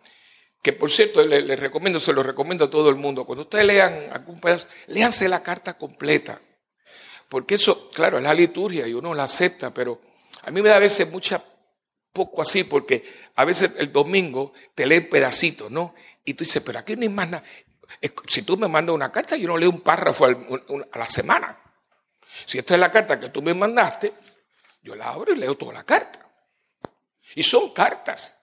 [0.60, 4.10] que por cierto les recomiendo, se lo recomiendo a todo el mundo, cuando ustedes lean
[4.12, 6.42] algún pedazo, léanse la carta completa.
[7.30, 10.02] Porque eso, claro, es la liturgia y uno la acepta, pero
[10.42, 11.40] a mí me da a veces mucha
[12.12, 13.04] poco así, porque
[13.36, 15.94] a veces el domingo te leen pedacitos, ¿no?
[16.24, 17.44] Y tú dices, pero aquí no hay más nada.
[18.28, 21.60] Si tú me mandas una carta, yo no leo un párrafo a la semana.
[22.46, 24.12] Si esta es la carta que tú me mandaste,
[24.86, 26.32] yo la abro y leo toda la carta.
[27.34, 28.40] Y son cartas.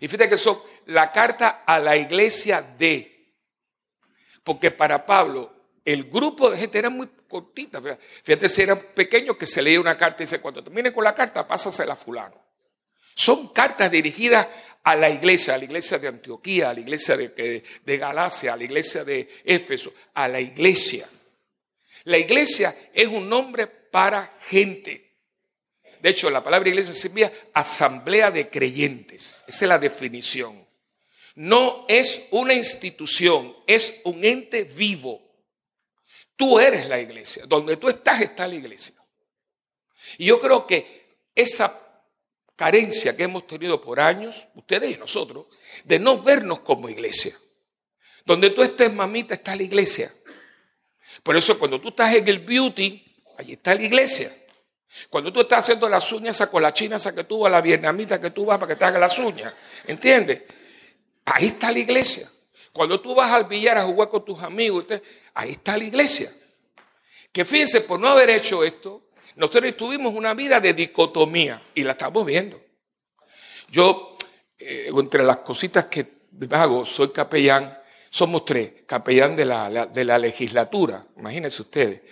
[0.00, 3.36] Y fíjate que son la carta a la iglesia de.
[4.42, 7.80] Porque para Pablo, el grupo de gente era muy cortita.
[8.24, 11.14] Fíjate si eran pequeños que se leía una carta y dice, cuando termine con la
[11.14, 12.42] carta, pásasela a fulano.
[13.14, 14.48] Son cartas dirigidas
[14.82, 18.64] a la iglesia, a la iglesia de Antioquía, a la iglesia de, Galacia, a la
[18.64, 21.06] iglesia de Éfeso, a la iglesia.
[22.04, 25.11] La iglesia es un nombre para gente.
[26.02, 29.44] De hecho, la palabra iglesia significa asamblea de creyentes.
[29.46, 30.66] Esa es la definición.
[31.36, 35.22] No es una institución, es un ente vivo.
[36.34, 37.44] Tú eres la iglesia.
[37.46, 38.96] Donde tú estás está la iglesia.
[40.18, 41.72] Y yo creo que esa
[42.56, 45.46] carencia que hemos tenido por años, ustedes y nosotros,
[45.84, 47.32] de no vernos como iglesia.
[48.26, 50.12] Donde tú estés, mamita, está la iglesia.
[51.22, 54.32] Por eso cuando tú estás en el beauty, ahí está la iglesia.
[55.08, 57.60] Cuando tú estás haciendo las uñas esa con la china esa que tú vas, la
[57.60, 59.52] vietnamita que tú vas para que te haga las uñas,
[59.86, 60.42] ¿entiendes?
[61.24, 62.28] Ahí está la iglesia.
[62.72, 64.86] Cuando tú vas al billar a jugar con tus amigos,
[65.34, 66.30] ahí está la iglesia.
[67.30, 71.92] Que fíjense, por no haber hecho esto, nosotros tuvimos una vida de dicotomía y la
[71.92, 72.60] estamos viendo.
[73.68, 74.16] Yo,
[74.58, 76.06] eh, entre las cositas que
[76.50, 77.78] hago, soy capellán,
[78.10, 82.02] somos tres, capellán de la, de la legislatura, imagínense ustedes,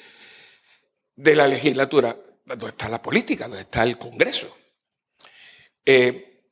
[1.15, 2.17] de la legislatura.
[2.57, 4.57] Donde está la política, donde está el Congreso.
[5.85, 6.43] Eh,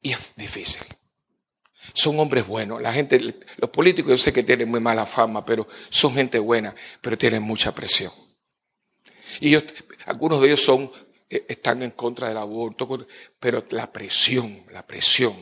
[0.00, 0.82] y es difícil.
[1.94, 2.82] Son hombres buenos.
[2.82, 3.18] La gente,
[3.56, 7.42] los políticos yo sé que tienen muy mala fama, pero son gente buena, pero tienen
[7.42, 8.12] mucha presión.
[9.40, 9.56] Y
[10.06, 10.90] algunos de ellos son,
[11.28, 13.06] eh, están en contra del aborto,
[13.38, 15.34] pero la presión, la presión.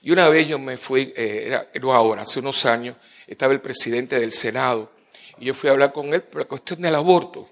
[0.00, 3.60] Y una vez yo me fui, eh, era, era ahora, hace unos años, estaba el
[3.60, 4.92] presidente del Senado
[5.38, 7.48] y yo fui a hablar con él por la cuestión del aborto,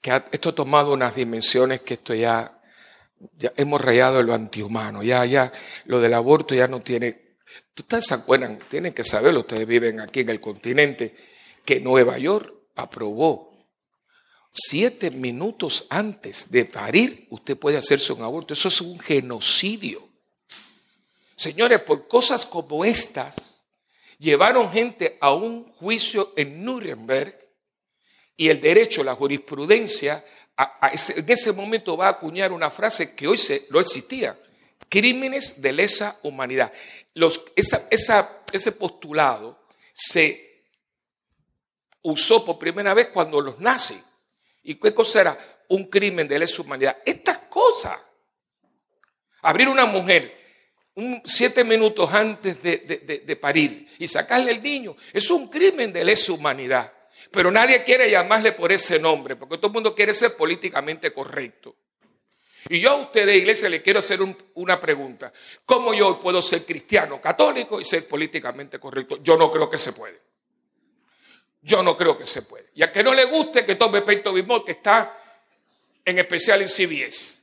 [0.00, 2.60] que esto ha tomado unas dimensiones que esto ya,
[3.56, 5.52] hemos rayado lo antihumano, ya, ya,
[5.86, 7.36] lo del aborto ya no tiene,
[7.76, 11.16] ustedes se acuerdan, tienen que saberlo, ustedes viven aquí en el continente,
[11.64, 13.56] que Nueva York aprobó
[14.56, 18.54] siete minutos antes de parir, usted puede hacerse un aborto.
[18.54, 20.08] Eso es un genocidio.
[21.36, 23.64] Señores, por cosas como estas,
[24.18, 27.38] llevaron gente a un juicio en Nuremberg
[28.36, 30.24] y el derecho, la jurisprudencia,
[30.58, 34.38] en ese momento va a acuñar una frase que hoy se, no existía,
[34.88, 36.72] crímenes de lesa humanidad.
[37.14, 40.64] Los, ese postulado se
[42.02, 44.04] usó por primera vez cuando los nazis.
[44.62, 45.38] ¿Y qué cosa era?
[45.68, 46.98] Un crimen de lesa humanidad.
[47.04, 47.98] Estas cosas.
[49.42, 50.36] Abrir una mujer
[51.24, 54.96] siete minutos antes de, parir y sacarle el niño.
[55.12, 56.92] es un crimen de lesa humanidad.
[57.30, 61.76] Pero nadie quiere llamarle por ese nombre, porque todo el mundo quiere ser políticamente correcto.
[62.68, 64.18] Y yo a usted de iglesia le quiero hacer
[64.54, 65.32] una pregunta.
[65.64, 69.18] ¿Cómo yo puedo ser cristiano, católico y ser políticamente correcto?
[69.22, 70.20] Yo no creo que se puede.
[71.62, 72.70] Yo no creo que se puede.
[72.74, 75.16] Y a que no le guste que tome peito bimol, que está
[76.04, 77.42] en especial en CBS.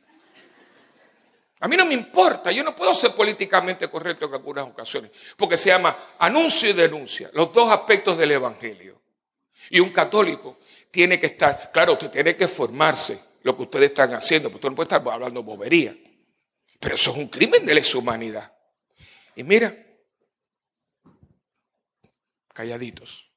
[1.59, 5.55] A mí no me importa, yo no puedo ser políticamente correcto en algunas ocasiones, porque
[5.55, 9.02] se llama anuncio y denuncia, los dos aspectos del Evangelio.
[9.69, 10.59] Y un católico
[10.91, 14.69] tiene que estar, claro, usted tiene que formarse lo que ustedes están haciendo, porque usted
[14.69, 15.95] no puede estar hablando bobería,
[16.79, 18.53] pero eso es un crimen de lesa humanidad.
[19.35, 19.75] Y mira,
[22.53, 23.31] calladitos.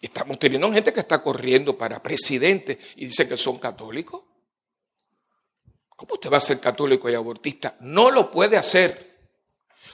[0.00, 4.22] Estamos teniendo gente que está corriendo para presidente y dice que son católicos.
[5.88, 7.76] ¿Cómo usted va a ser católico y abortista?
[7.80, 9.15] No lo puede hacer.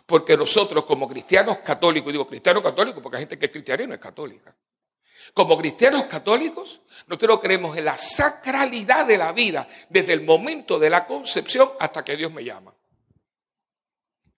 [0.07, 3.87] Porque nosotros como cristianos católicos, digo cristianos católicos porque hay gente que es cristiana y
[3.87, 4.55] no es católica.
[5.35, 10.91] Como cristianos católicos, nosotros creemos en la sacralidad de la vida desde el momento de
[10.91, 12.75] la concepción hasta que Dios me llama.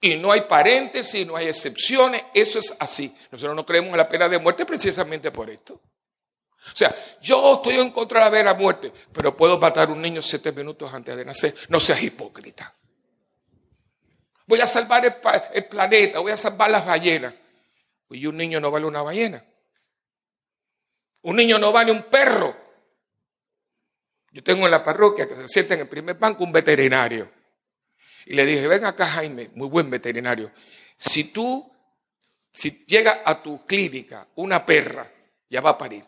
[0.00, 3.16] Y no hay paréntesis, no hay excepciones, eso es así.
[3.31, 5.74] Nosotros no creemos en la pena de muerte precisamente por esto.
[5.74, 10.22] O sea, yo estoy en contra de la muerte, pero puedo matar a un niño
[10.22, 11.55] siete minutos antes de nacer.
[11.68, 12.74] No seas hipócrita.
[14.46, 17.35] Voy a salvar el, planeta, voy a salvar las ballenas.
[18.11, 19.44] Y un niño no vale una ballena.
[21.22, 22.57] Un niño no vale un perro.
[24.30, 27.30] Yo tengo en la parroquia que se sienta en el primer banco un veterinario.
[28.26, 30.52] Y le dije, ven acá Jaime, muy buen veterinario.
[30.96, 31.72] Si tú,
[32.52, 35.11] si llega a tu clínica una perra,
[35.48, 36.04] ya va a parir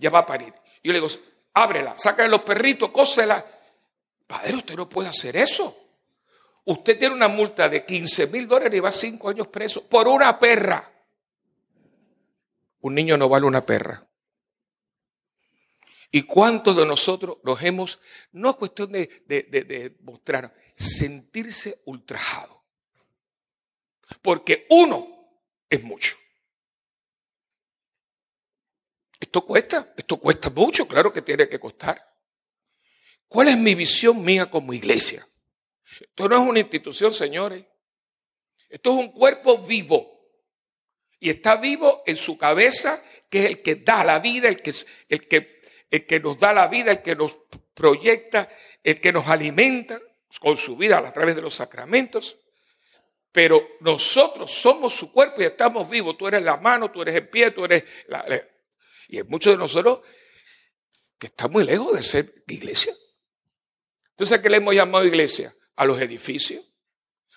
[0.00, 0.52] ya va a parir.
[0.82, 1.08] Yo le digo,
[1.54, 3.44] ábrela, sácale los perritos, cósela.
[4.26, 5.79] Padre, usted no puede hacer eso.
[6.64, 10.38] Usted tiene una multa de 15 mil dólares y va cinco años preso por una
[10.38, 10.90] perra.
[12.80, 14.06] Un niño no vale una perra.
[16.12, 18.00] ¿Y cuántos de nosotros nos hemos,
[18.32, 22.64] no es cuestión de, de mostrar, sentirse ultrajado?
[24.20, 25.06] Porque uno
[25.68, 26.16] es mucho.
[29.20, 32.10] Esto cuesta, esto cuesta mucho, claro que tiene que costar.
[33.28, 35.24] ¿Cuál es mi visión mía como iglesia?
[35.98, 37.64] Esto no es una institución, señores.
[38.68, 40.20] Esto es un cuerpo vivo.
[41.18, 44.72] Y está vivo en su cabeza, que es el que da la vida, el que,
[45.08, 47.38] el que, el que nos da la vida, el que nos
[47.74, 48.48] proyecta,
[48.82, 50.00] el que nos alimenta
[50.40, 52.38] con su vida a través de los sacramentos.
[53.32, 56.16] Pero nosotros somos su cuerpo y estamos vivos.
[56.16, 58.24] Tú eres la mano, tú eres el pie, tú eres la,
[59.08, 60.00] y hay muchos de nosotros
[61.18, 62.94] que están muy lejos de ser iglesia.
[64.10, 65.54] Entonces, ¿a qué le hemos llamado iglesia?
[65.76, 66.64] A los edificios.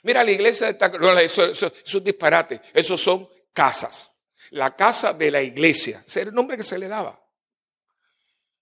[0.03, 0.89] Mira, la iglesia está...
[0.89, 2.61] No, eso, es un disparate.
[2.73, 4.11] Esos son casas.
[4.51, 6.03] La casa de la iglesia.
[6.05, 7.19] Ese era el nombre que se le daba.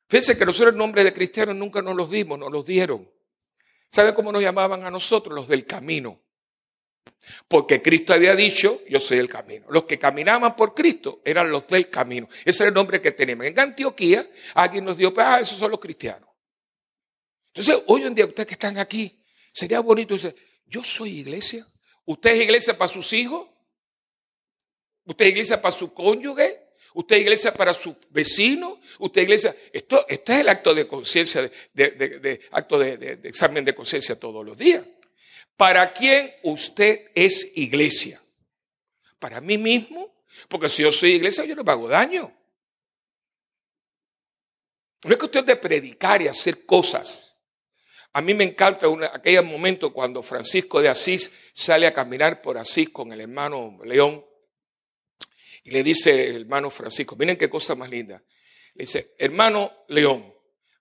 [0.07, 3.09] Fíjense que nosotros el nombre de cristianos nunca nos los dimos, nos los dieron.
[3.89, 5.33] ¿Saben cómo nos llamaban a nosotros?
[5.33, 6.21] Los del camino.
[7.47, 9.67] Porque Cristo había dicho, yo soy el camino.
[9.69, 12.27] Los que caminaban por Cristo eran los del camino.
[12.41, 13.45] Ese es el nombre que tenemos.
[13.45, 16.29] En Antioquía alguien nos dio, ah, esos son los cristianos.
[17.53, 19.20] Entonces, hoy en día, ustedes que están aquí,
[19.51, 20.35] sería bonito decir,
[20.65, 21.65] yo soy iglesia.
[22.05, 23.47] ¿Usted es iglesia para sus hijos?
[25.05, 26.71] ¿Usted es iglesia para su cónyuge?
[26.93, 29.55] Usted iglesia para su vecino, usted iglesia.
[29.71, 34.57] Esto, este es el acto de conciencia, de, acto de, examen de conciencia todos los
[34.57, 34.85] días.
[35.55, 38.21] ¿Para quién usted es iglesia?
[39.19, 40.25] ¿Para mí mismo?
[40.49, 42.35] Porque si yo soy iglesia, yo no me hago daño.
[45.03, 47.30] No es cuestión de predicar y hacer cosas.
[48.13, 52.89] A mí me encanta aquel momento cuando Francisco de Asís sale a caminar por Asís
[52.89, 54.25] con el hermano León
[55.63, 58.21] y le dice el hermano Francisco, miren qué cosa más linda.
[58.73, 60.33] Le dice, hermano León,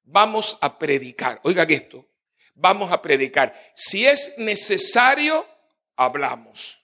[0.03, 1.41] vamos a predicar.
[1.45, 2.09] Oigan esto,
[2.55, 3.55] vamos a predicar.
[3.75, 5.47] Si es necesario,
[5.97, 6.79] hablamos.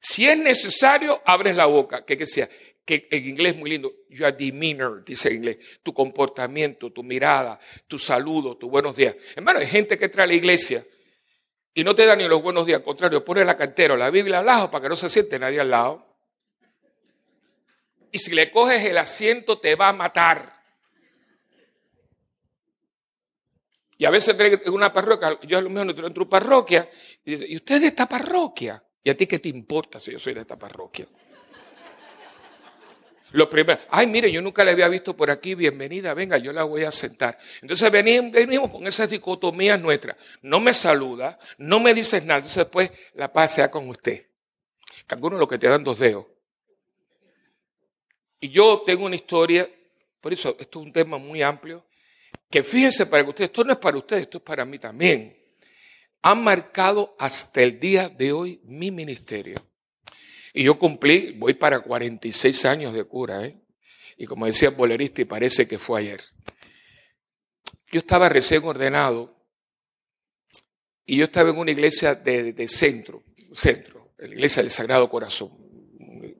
[0.00, 2.04] Si es necesario, abres la boca.
[2.04, 2.48] ¿Qué que sea?
[2.86, 3.92] Que en inglés es muy lindo.
[4.08, 5.58] Your demeanor, dice en inglés.
[5.82, 9.14] Tu comportamiento, tu mirada, tu saludo, tu buenos días.
[9.34, 10.82] Hermano, hay gente que entra a la iglesia
[11.78, 14.08] y no te da ni los buenos días, al contrario, pone la cartera o la
[14.08, 16.06] Biblia al lado para que no se siente nadie al lado.
[18.10, 20.56] Y si le coges el asiento, te va a matar.
[23.98, 26.88] Y a veces en una parroquia, yo a lo mejor entro en tu parroquia,
[27.22, 28.82] y dice, ¿y usted de esta parroquia?
[29.04, 31.06] ¿Y a ti qué te importa si yo soy de esta parroquia?
[33.36, 36.64] Lo primero, ay, mire, yo nunca la había visto por aquí, bienvenida, venga, yo la
[36.64, 37.36] voy a sentar.
[37.60, 40.16] Entonces venimos con esas dicotomías nuestras.
[40.40, 44.26] No me saluda, no me dices nada, entonces después la paz sea con usted.
[45.06, 46.24] Que algunos lo que te dan dos dedos.
[48.40, 49.68] Y yo tengo una historia,
[50.22, 51.84] por eso esto es un tema muy amplio,
[52.48, 55.36] que fíjense para que ustedes, esto no es para ustedes, esto es para mí también.
[56.22, 59.56] Han marcado hasta el día de hoy mi ministerio.
[60.58, 63.60] Y yo cumplí, voy para 46 años de cura, ¿eh?
[64.16, 66.22] Y como decía bolerista, y parece que fue ayer.
[67.92, 69.36] Yo estaba recién ordenado
[71.04, 75.50] y yo estaba en una iglesia de, centro, centro, la iglesia del Sagrado Corazón.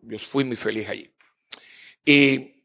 [0.00, 1.14] Yo fui muy feliz allí.
[2.02, 2.64] Y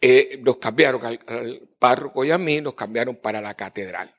[0.00, 4.14] eh, nos cambiaron al, al, párroco y a mí, nos cambiaron para la catedral.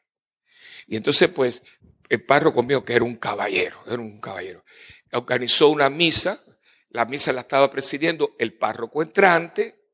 [0.87, 1.63] Y entonces, pues,
[2.09, 4.65] el párroco mío, que era un caballero, era un caballero
[5.11, 6.41] organizó una misa,
[6.89, 9.85] la misa la estaba presidiendo el párroco entrante,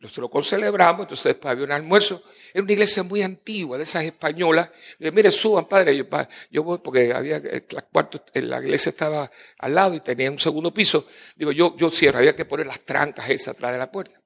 [0.00, 2.22] nosotros concelebramos, entonces después había un almuerzo.
[2.54, 4.70] Era una iglesia muy antigua, de esas españolas.
[4.98, 6.06] Le mire, suban, padre.
[6.50, 10.30] Yo, voy porque había eh, la, cuarto, eh, la iglesia estaba al lado y tenía
[10.30, 11.06] un segundo piso.
[11.34, 14.20] Digo, yo, yo cierro, había que poner las trancas esas atrás de la puerta.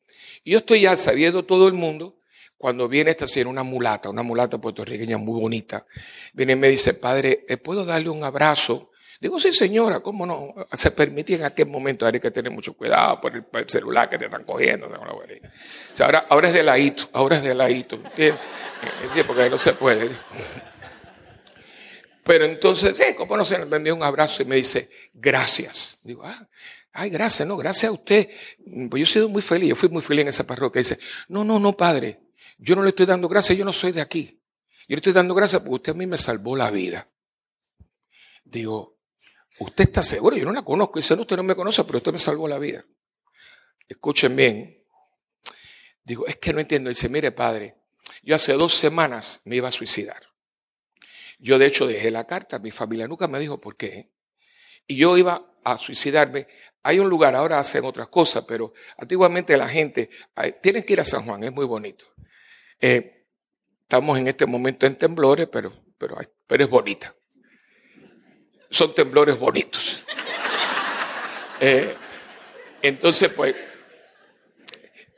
[0.45, 2.19] Y yo estoy ya sabiendo todo el mundo,
[2.59, 5.87] cuando viene esta señora, una mulata, una mulata puertorriqueña muy bonita,
[6.33, 8.92] viene y me dice, padre, ¿puedo darle un abrazo?
[9.23, 10.53] Digo, sí, señora, ¿cómo no?
[10.73, 14.25] Se permitía en aquel momento, hay que tener mucho cuidado por el, celular que te
[14.25, 14.91] están cogiendo.
[16.01, 18.41] Ahora, ahora es de ladito, ahora es de ladito, ¿entiendes?
[18.41, 20.11] Eh, sí, porque no se puede.
[22.25, 26.01] Pero entonces, sí, ¿cómo no se me envió un abrazo y me dice, gracias?
[26.03, 26.49] Digo, ah,
[26.93, 28.29] ay, gracias, no, gracias a usted.
[28.91, 30.81] Pues yo he sido muy feliz, yo fui muy feliz en esa parroquia.
[30.81, 32.23] Dice, no, no, no, padre,
[32.59, 34.43] yo no le estoy dando gracias, yo no soy de aquí.
[34.89, 37.07] Yo le estoy dando gracias porque usted a mí me salvó la vida.
[38.43, 38.92] Digo,
[39.59, 40.37] ¿Usted está seguro?
[40.37, 40.99] Yo no la conozco.
[40.99, 42.85] Dice, no, usted no me conoce, pero usted me salvó la vida.
[43.89, 44.85] Escuchen bien.
[46.05, 46.89] Digo, es que no entiendo.
[46.89, 47.77] Dice, mire, padre,
[48.23, 50.23] yo hace dos semanas me iba a suicidar.
[51.39, 52.59] Yo, de hecho, dejé la carta.
[52.59, 54.13] Mi familia nunca me dijo por qué.
[54.87, 56.47] Y yo iba a suicidarme.
[56.83, 60.11] Hay un lugar, ahora hacen otras cosas, pero antiguamente la gente,
[60.61, 62.07] tienen que ir a San Juan, es muy bonito.
[62.81, 63.29] Eh,
[63.83, 67.15] estamos en este momento en temblores, pero, pero, pero es bonita
[68.73, 70.03] son temblores bonitos.
[71.61, 71.95] Eh,
[72.83, 73.55] entonces, pues,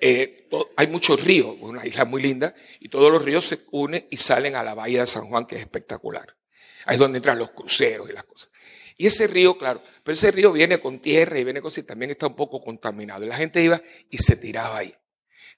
[0.01, 4.17] eh, hay muchos ríos, una isla muy linda, y todos los ríos se unen y
[4.19, 6.37] salen a la bahía de San Juan, que es espectacular.
[6.85, 8.51] Ahí es donde entran los cruceros y las cosas.
[8.97, 12.11] Y ese río, claro, pero ese río viene con tierra y viene con y también
[12.11, 13.25] está un poco contaminado.
[13.25, 14.95] Y la gente iba y se tiraba ahí.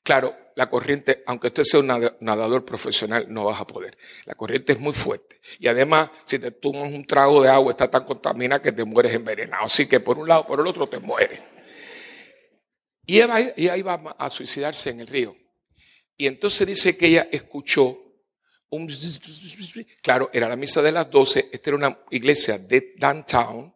[0.07, 1.89] Claro, la corriente, aunque usted sea un
[2.21, 3.99] nadador profesional, no vas a poder.
[4.25, 5.41] La corriente es muy fuerte.
[5.59, 9.13] Y además, si te tomas un trago de agua, está tan contaminada que te mueres
[9.13, 9.65] envenenado.
[9.65, 11.41] Así que por un lado, por el otro te mueres.
[13.05, 15.37] Y ella, iba a suicidarse en el río.
[16.17, 17.99] Y entonces dice que ella escuchó
[18.71, 18.89] un...
[20.03, 21.49] Claro, era la misa de las 12.
[21.51, 23.75] Esta era una iglesia de downtown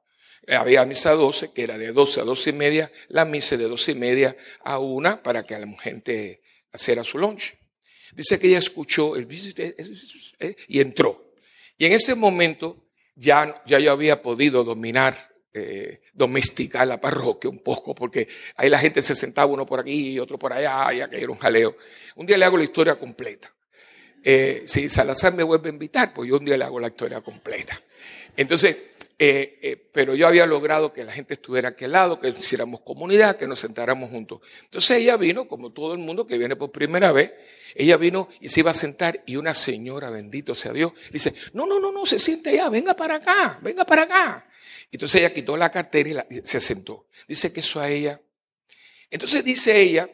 [0.48, 3.92] había misa 12, que era de 12 a 12 y media, la misa de 12
[3.92, 7.56] y media a una para que la gente hiciera su lunch.
[8.12, 9.28] Dice que ella escuchó el
[10.68, 11.32] y entró.
[11.78, 15.16] Y en ese momento ya, ya yo había podido dominar,
[15.52, 20.10] eh, domesticar la parroquia un poco, porque ahí la gente se sentaba uno por aquí
[20.10, 21.76] y otro por allá, y aquello era un jaleo.
[22.16, 23.54] Un día le hago la historia completa.
[24.22, 27.20] Eh, si Salazar me vuelve a invitar, pues yo un día le hago la historia
[27.20, 27.80] completa.
[28.36, 28.76] Entonces,
[29.22, 32.80] Eh, eh, pero yo había logrado que la gente estuviera a aquel lado, que hiciéramos
[32.80, 34.40] comunidad, que nos sentáramos juntos.
[34.62, 37.32] Entonces ella vino, como todo el mundo que viene por primera vez,
[37.74, 41.66] ella vino y se iba a sentar y una señora, bendito sea Dios, dice, no,
[41.66, 44.48] no, no, no, se siente allá, venga para acá, venga para acá.
[44.90, 47.06] Entonces ella quitó la cartera y, se sentó.
[47.28, 48.18] Dice que eso a ella.
[49.10, 50.08] Entonces dice ella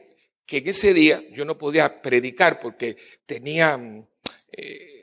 [0.44, 3.78] que en ese día yo no podía predicar porque tenía...
[4.50, 4.95] Eh,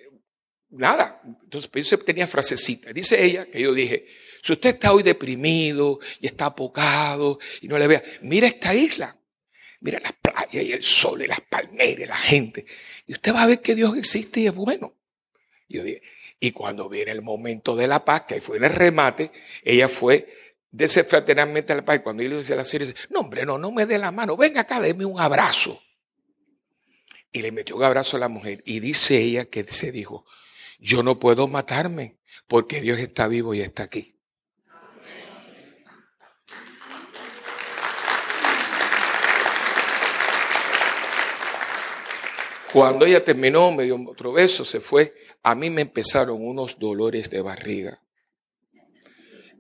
[0.74, 1.22] nada.
[1.26, 2.92] Entonces, pues, yo tenía frasecita.
[2.92, 4.08] Dice ella que yo dije,
[4.42, 9.18] si usted está hoy deprimido y está apocado y no le vea, mira esta isla.
[9.80, 12.66] Mira las playas y el sol y las palmeras y la gente.
[13.06, 14.96] Y usted va a ver que Dios existe y es bueno.
[15.68, 16.02] Y yo dije,
[16.40, 19.90] y cuando viene el momento de la paz, que ahí fue en el remate, ella
[19.90, 20.28] fue
[20.72, 23.72] desfraternalmente a la cuando yo le decía a la señora, dice, no hombre, no, no
[23.72, 25.82] me dé la mano, venga acá, déme un abrazo.
[27.32, 28.62] Y le metió un abrazo a la mujer.
[28.66, 30.26] Y dice ella que se dijo,
[30.84, 34.20] yo no puedo matarme porque Dios está vivo y está aquí.
[42.74, 47.30] Cuando ella terminó, me dio otro beso, se fue, a mí me empezaron unos dolores
[47.30, 48.02] de barriga.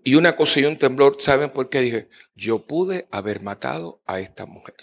[0.03, 1.79] Y una cosa y un temblor, ¿saben por qué?
[1.81, 4.75] Dije, yo pude haber matado a esta mujer.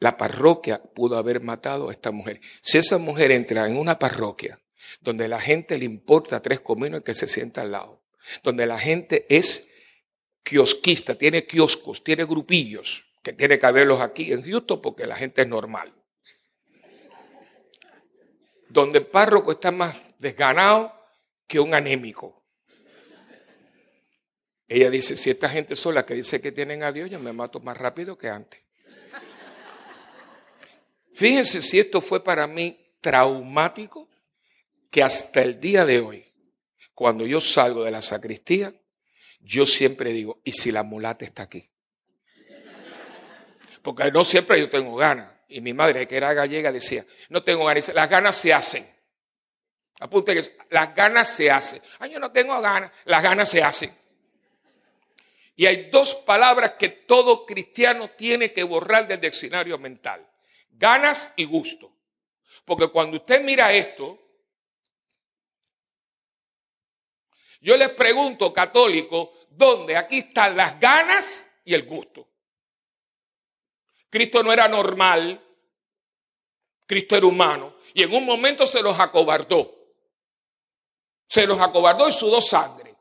[0.00, 2.40] La parroquia pudo haber matado a esta mujer.
[2.60, 4.60] Si esa mujer entra en una parroquia
[5.00, 8.02] donde la gente le importa tres cominos y que se sienta al lado,
[8.42, 9.70] donde la gente es
[10.42, 15.42] kiosquista, tiene kioscos, tiene grupillos, que tiene que haberlos aquí en Houston porque la gente
[15.42, 15.92] es normal.
[18.68, 20.94] Donde el párroco está más desganado
[21.46, 22.44] que un anémico.
[24.68, 27.60] Ella dice, si esta gente sola que dice que tienen a Dios, yo me mato
[27.60, 28.67] más rápido que antes.
[31.18, 34.08] Fíjense si esto fue para mí traumático,
[34.88, 36.32] que hasta el día de hoy,
[36.94, 38.72] cuando yo salgo de la sacristía,
[39.40, 41.68] yo siempre digo, ¿y si la mulata está aquí?
[43.82, 45.28] Porque no siempre yo tengo ganas.
[45.48, 47.92] Y mi madre, que era gallega, decía, no tengo ganas.
[47.92, 48.88] Las ganas se hacen.
[49.98, 51.82] Apunte que las ganas se hacen.
[51.98, 52.92] Ay, yo no tengo ganas.
[53.06, 53.92] Las ganas se hacen.
[55.56, 60.24] Y hay dos palabras que todo cristiano tiene que borrar del diccionario mental
[60.78, 61.92] ganas y gusto.
[62.64, 64.18] Porque cuando usted mira esto,
[67.60, 69.96] yo les pregunto, católico, ¿dónde?
[69.96, 72.28] Aquí están las ganas y el gusto.
[74.10, 75.44] Cristo no era normal,
[76.86, 79.74] Cristo era humano, y en un momento se los acobardó.
[81.26, 82.96] Se los acobardó y sudó sangre.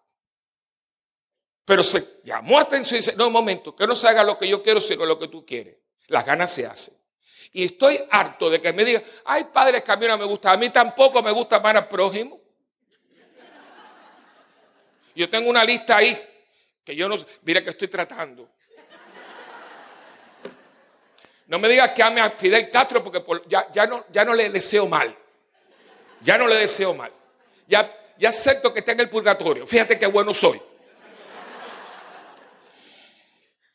[1.63, 4.47] Pero se llamó atención y dice, no, un momento, que no se haga lo que
[4.47, 5.77] yo quiero, sino lo que tú quieres.
[6.07, 6.97] Las ganas se hacen.
[7.53, 10.53] Y estoy harto de que me digan, hay padres que a mí no me gustan,
[10.53, 12.39] a mí tampoco me gusta amar al prójimo.
[15.15, 16.15] Yo tengo una lista ahí
[16.83, 18.49] que yo no, mira que estoy tratando.
[21.47, 24.49] No me digas que ame a Fidel Castro porque ya, ya, no, ya no le
[24.49, 25.15] deseo mal.
[26.21, 27.11] Ya no le deseo mal.
[27.67, 29.65] Ya, ya acepto que esté en el purgatorio.
[29.65, 30.61] Fíjate qué bueno soy.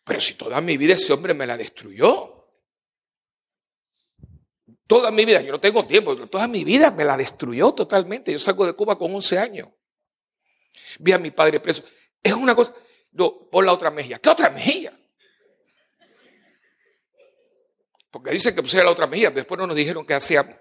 [0.05, 2.42] Pero si toda mi vida ese hombre me la destruyó.
[4.87, 8.33] Toda mi vida, yo no tengo tiempo, toda mi vida me la destruyó totalmente.
[8.33, 9.69] Yo salgo de Cuba con 11 años.
[10.99, 11.85] Vi a mi padre preso.
[12.23, 12.75] Es una cosa,
[13.13, 14.19] no, por la otra mejilla.
[14.19, 14.99] ¿Qué otra mejilla?
[18.11, 20.55] Porque dice que pusiera la otra mejilla, después no nos dijeron qué hacíamos.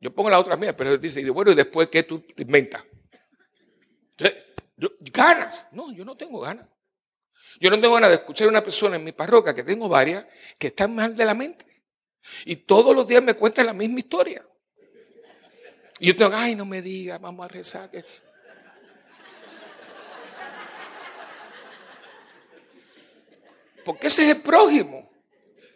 [0.00, 2.84] Yo pongo la otra mejilla, pero dice, bueno, y después qué tú inventas.
[5.00, 5.66] ganas.
[5.72, 6.68] No, yo no tengo ganas.
[7.58, 10.24] Yo no tengo ganas de escuchar a una persona en mi parroquia, que tengo varias,
[10.56, 11.66] que están mal de la mente.
[12.44, 14.46] Y todos los días me cuentan la misma historia.
[15.98, 17.90] Y yo tengo, ay, no me diga, vamos a rezar.
[23.84, 25.10] Porque ese es el prójimo.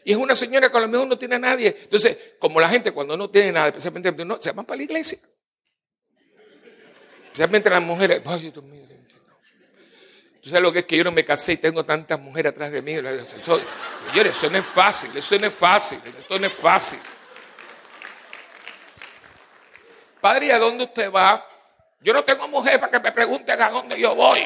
[0.04, 1.76] Y es una señora que a lo mejor no tiene a nadie.
[1.82, 5.18] Entonces, como la gente cuando no tiene nada, especialmente no, se van para la iglesia.
[7.24, 8.20] Especialmente las mujeres.
[8.24, 8.86] Ay, Dios mío,
[10.42, 12.72] ¿Tú sabes lo que es que yo no me casé y tengo tantas mujeres atrás
[12.72, 12.94] de mí?
[12.94, 16.98] Señores, eso no es fácil, eso no es fácil, esto no es fácil.
[20.20, 21.48] Padre, ¿a dónde usted va?
[22.00, 24.44] Yo no tengo mujer para que me pregunten a dónde yo voy.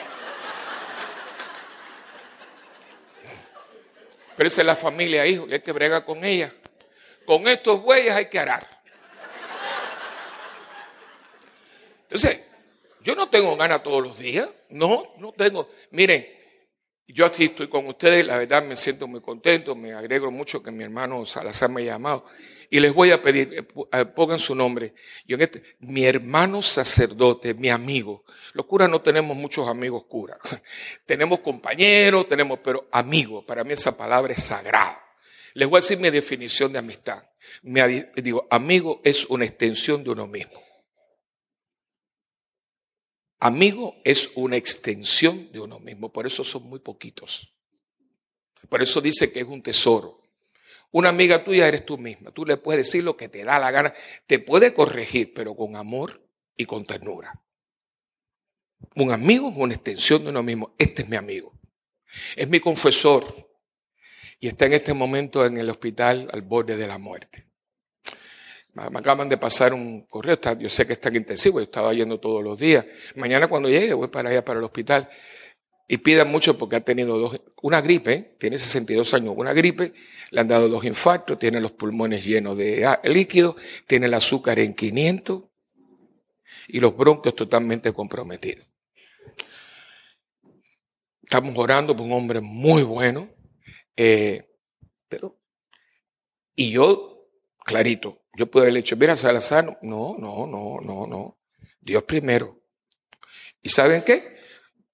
[4.37, 6.53] Pero esa es la familia, hijo, y hay que bregar con ella.
[7.25, 8.67] Con estos bueyes hay que arar.
[12.03, 12.46] Entonces,
[13.07, 14.51] yo no tengo ganas todos los días.
[14.69, 15.69] No, no tengo.
[15.93, 16.27] Miren,
[17.07, 20.73] Yo aquí estoy con ustedes, la verdad me siento muy contento, me agrego mucho que
[20.73, 22.25] mi hermano Salazar me haya llamado.
[22.69, 24.93] Y les voy a pedir, eh, eh, pongan su nombre.
[25.25, 28.25] Yo en este, mi hermano sacerdote, mi amigo.
[28.55, 30.41] Los curas no tenemos muchos amigos curas.
[31.07, 33.45] tenemos compañeros, tenemos, pero amigos.
[33.45, 35.01] Para mí esa palabra es sagrada.
[35.55, 37.23] Les voy a decir mi definición de amistad.
[38.17, 40.66] Digo, amigo es una extensión de uno mismo.
[43.39, 47.53] Amigo es una extensión de uno mismo, por eso son muy poquitos.
[48.69, 50.23] Por eso dice que es un tesoro.
[50.93, 52.31] Una amiga tuya eres tú misma.
[52.31, 53.93] Tú le puedes decir lo que te da la gana.
[54.27, 56.27] Te puede corregir, pero con amor
[56.57, 57.43] y con ternura.
[58.95, 60.75] Un amigo es una extensión de uno mismo.
[60.79, 61.53] Este es mi amigo.
[62.35, 63.25] Es mi confesor.
[64.41, 67.46] Y está en este momento en el hospital al borde de la muerte.
[68.77, 72.45] Me acaban de pasar un correo, yo sé que está intensivo, yo estaba yendo todos
[72.45, 72.85] los días.
[73.15, 75.09] Mañana cuando llegue voy para allá, para el hospital.
[75.89, 79.95] Y pidan mucho porque ha tenido dos, una gripe, tiene 62 años, una gripe,
[80.31, 83.57] le han dado dos infartos, tiene los pulmones llenos de líquido,
[83.87, 85.45] tiene el azúcar en 500
[86.69, 88.71] y los bronquios totalmente comprometidos.
[91.23, 93.31] Estamos orando por un hombre muy bueno,
[93.97, 94.47] eh,
[95.09, 95.41] pero,
[96.55, 97.16] y yo,
[97.67, 101.39] clarito, yo puedo haberle dicho, mira, Salazar, no, no, no, no, no.
[101.81, 102.63] Dios primero.
[103.61, 104.37] ¿Y saben qué?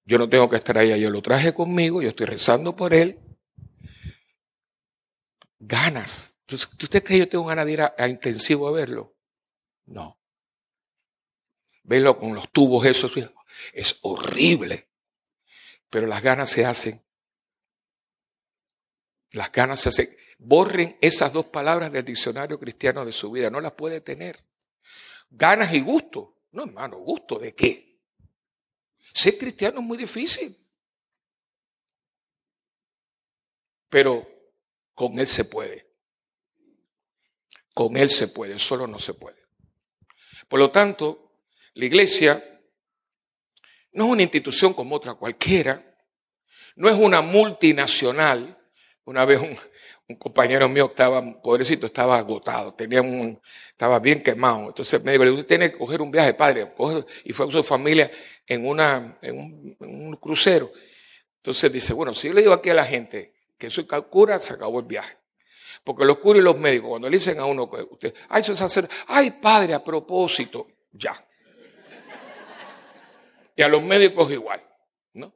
[0.03, 3.19] Yo no tengo que estar ahí, yo lo traje conmigo, yo estoy rezando por él.
[5.59, 6.35] Ganas.
[6.51, 9.15] ¿Usted cree que yo tengo ganas de ir a, intensivo a verlo?
[9.85, 10.19] No.
[11.83, 13.13] Verlo con los tubos esos
[13.71, 14.89] es horrible.
[15.89, 17.01] Pero las ganas se hacen.
[19.31, 20.22] Las ganas se hacen.
[20.45, 24.43] Borren esas dos palabras del diccionario cristiano de su vida, no las puede tener.
[25.29, 26.41] Ganas y gusto.
[26.51, 27.97] No, hermano, ¿gusto de qué?
[29.13, 30.53] Ser cristiano es muy difícil.
[33.87, 34.27] Pero
[34.93, 35.89] con Él se puede.
[37.73, 39.41] Con Él se puede, solo no se puede.
[40.49, 41.39] Por lo tanto,
[41.73, 42.61] la iglesia
[43.93, 45.95] no es una institución como otra cualquiera,
[46.75, 48.59] no es una multinacional.
[49.05, 49.57] Una vez un,
[50.07, 53.39] un compañero mío estaba, pobrecito, estaba agotado, tenía un,
[53.69, 54.67] estaba bien quemado.
[54.67, 56.73] Entonces me dijo, usted tiene que coger un viaje, padre.
[57.23, 58.11] y fue con su familia
[58.45, 60.71] en, una, en un, crucero.
[61.37, 64.53] Entonces dice, bueno, si yo le digo aquí a la gente que soy cura, se
[64.53, 65.17] acabó el viaje.
[65.83, 68.51] Porque los curas y los médicos, cuando le dicen a uno que usted, ay, eso
[68.51, 71.27] es hacer, ay, padre, a propósito, ya.
[73.55, 74.63] Y a los médicos igual,
[75.13, 75.35] ¿no?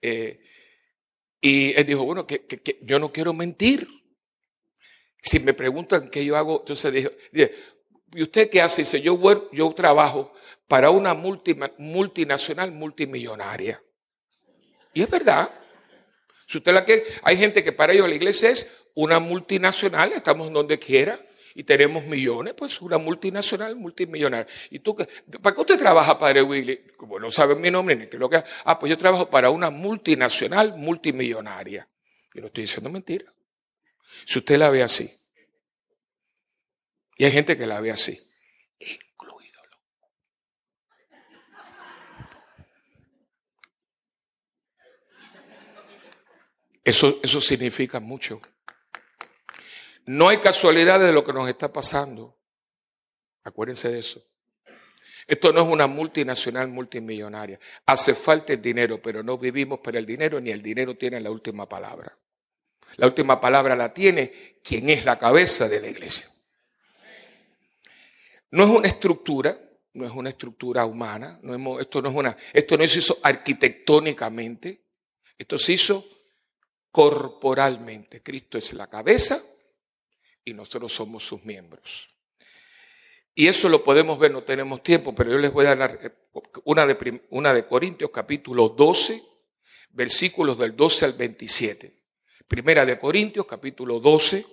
[0.00, 0.40] Eh,
[1.40, 3.88] y él dijo, bueno, que, yo no quiero mentir.
[5.22, 7.50] Si me preguntan qué yo hago, entonces dije,
[8.14, 8.82] ¿y usted qué hace?
[8.82, 9.18] Dice, yo,
[9.52, 10.32] yo trabajo
[10.66, 13.82] para una multinacional multimillonaria.
[14.92, 15.50] Y es verdad.
[16.46, 20.52] Si usted la quiere, hay gente que para ellos la iglesia es una multinacional, estamos
[20.52, 21.20] donde quiera
[21.54, 24.46] y tenemos millones, pues una multinacional multimillonaria.
[24.70, 26.78] ¿Y tú ¿Para qué usted trabaja, padre Willy?
[26.96, 29.70] Como no saben mi nombre ni qué lo que Ah, pues yo trabajo para una
[29.70, 31.88] multinacional multimillonaria.
[32.34, 33.32] Y no estoy diciendo mentira.
[34.24, 35.10] Si usted la ve así,
[37.16, 38.18] y hay gente que la ve así,
[38.78, 39.70] incluídolo.
[46.82, 48.40] Eso, eso significa mucho.
[50.06, 52.36] No hay casualidad de lo que nos está pasando.
[53.44, 54.26] Acuérdense de eso.
[55.26, 57.60] Esto no es una multinacional multimillonaria.
[57.86, 61.30] Hace falta el dinero, pero no vivimos para el dinero, ni el dinero tiene la
[61.30, 62.18] última palabra.
[62.96, 64.32] La última palabra la tiene
[64.62, 66.28] quien es la cabeza de la iglesia.
[68.50, 69.58] No es una estructura,
[69.94, 74.82] no es una estructura humana, no esto, no es una, esto no se hizo arquitectónicamente,
[75.38, 76.04] esto se hizo
[76.90, 78.22] corporalmente.
[78.22, 79.40] Cristo es la cabeza
[80.44, 82.08] y nosotros somos sus miembros.
[83.34, 86.10] Y eso lo podemos ver, no tenemos tiempo, pero yo les voy a dar eh,
[86.64, 89.22] una de, una de Corintios capítulo 12,
[89.90, 91.99] versículos del 12 al 27.
[92.50, 94.44] Primera de Corintios, capítulo 12,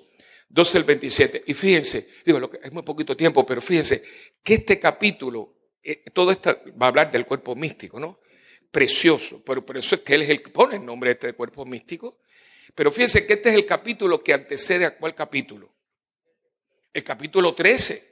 [0.49, 1.43] 12 al 27.
[1.47, 4.03] Y fíjense, digo, que, es muy poquito tiempo, pero fíjense
[4.43, 8.19] que este capítulo, eh, todo esto va a hablar del cuerpo místico, ¿no?
[8.69, 11.33] Precioso, pero por eso es que él es el que pone el nombre de este
[11.33, 12.19] cuerpo místico.
[12.75, 15.73] Pero fíjense que este es el capítulo que antecede a cuál capítulo.
[16.93, 18.03] El capítulo 13,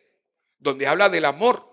[0.57, 1.63] donde habla del amor.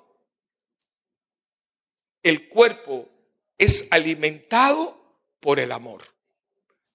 [2.22, 3.08] El cuerpo
[3.56, 6.11] es alimentado por el amor.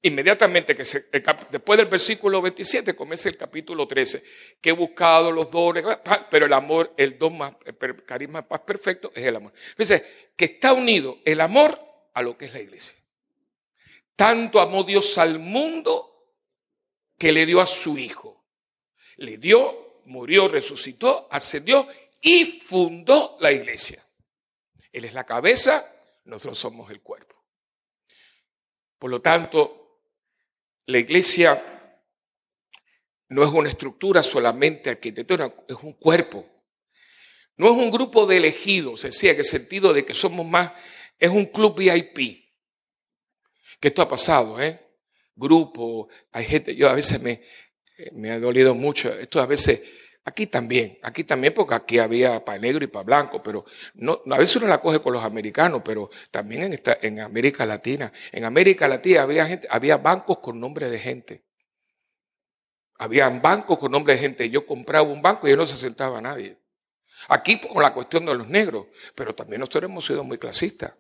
[0.03, 1.09] Inmediatamente que se,
[1.49, 4.23] después del versículo 27 comienza el capítulo 13,
[4.61, 5.83] que he buscado los dones,
[6.29, 9.53] pero el amor, el don más, el carisma más perfecto es el amor.
[9.75, 11.79] Fíjense, que está unido el amor
[12.13, 12.97] a lo que es la iglesia.
[14.15, 16.35] Tanto amó Dios al mundo
[17.17, 18.45] que le dio a su Hijo.
[19.17, 21.87] Le dio, murió, resucitó, ascendió
[22.21, 24.03] y fundó la iglesia.
[24.91, 25.91] Él es la cabeza,
[26.25, 27.35] nosotros somos el cuerpo.
[28.97, 29.86] Por lo tanto,
[30.88, 31.61] la iglesia
[33.29, 36.45] no es una estructura solamente arquitectónica, es un cuerpo.
[37.57, 40.71] No es un grupo de elegidos, decía, en el sentido de que somos más,
[41.19, 42.45] es un club VIP.
[43.79, 44.79] Que esto ha pasado, ¿eh?
[45.35, 47.41] Grupo, hay gente, yo a veces me,
[48.13, 49.83] me ha dolido mucho, esto a veces,
[50.28, 53.63] aquí también, aquí también, porque aquí había para negro y para blanco, pero
[53.93, 57.65] no, a veces uno la coge con los americanos, pero también en, esta, en América
[57.65, 58.11] Latina.
[58.34, 61.45] En América Latina había, gente, había bancos con nombre de gente.
[62.97, 64.49] Habían bancos con nombre de gente.
[64.49, 66.57] Yo compraba un banco y no se sentaba nadie.
[67.30, 70.93] Aquí con la cuestión de los negros, pero también nosotros hemos sido muy clasistas.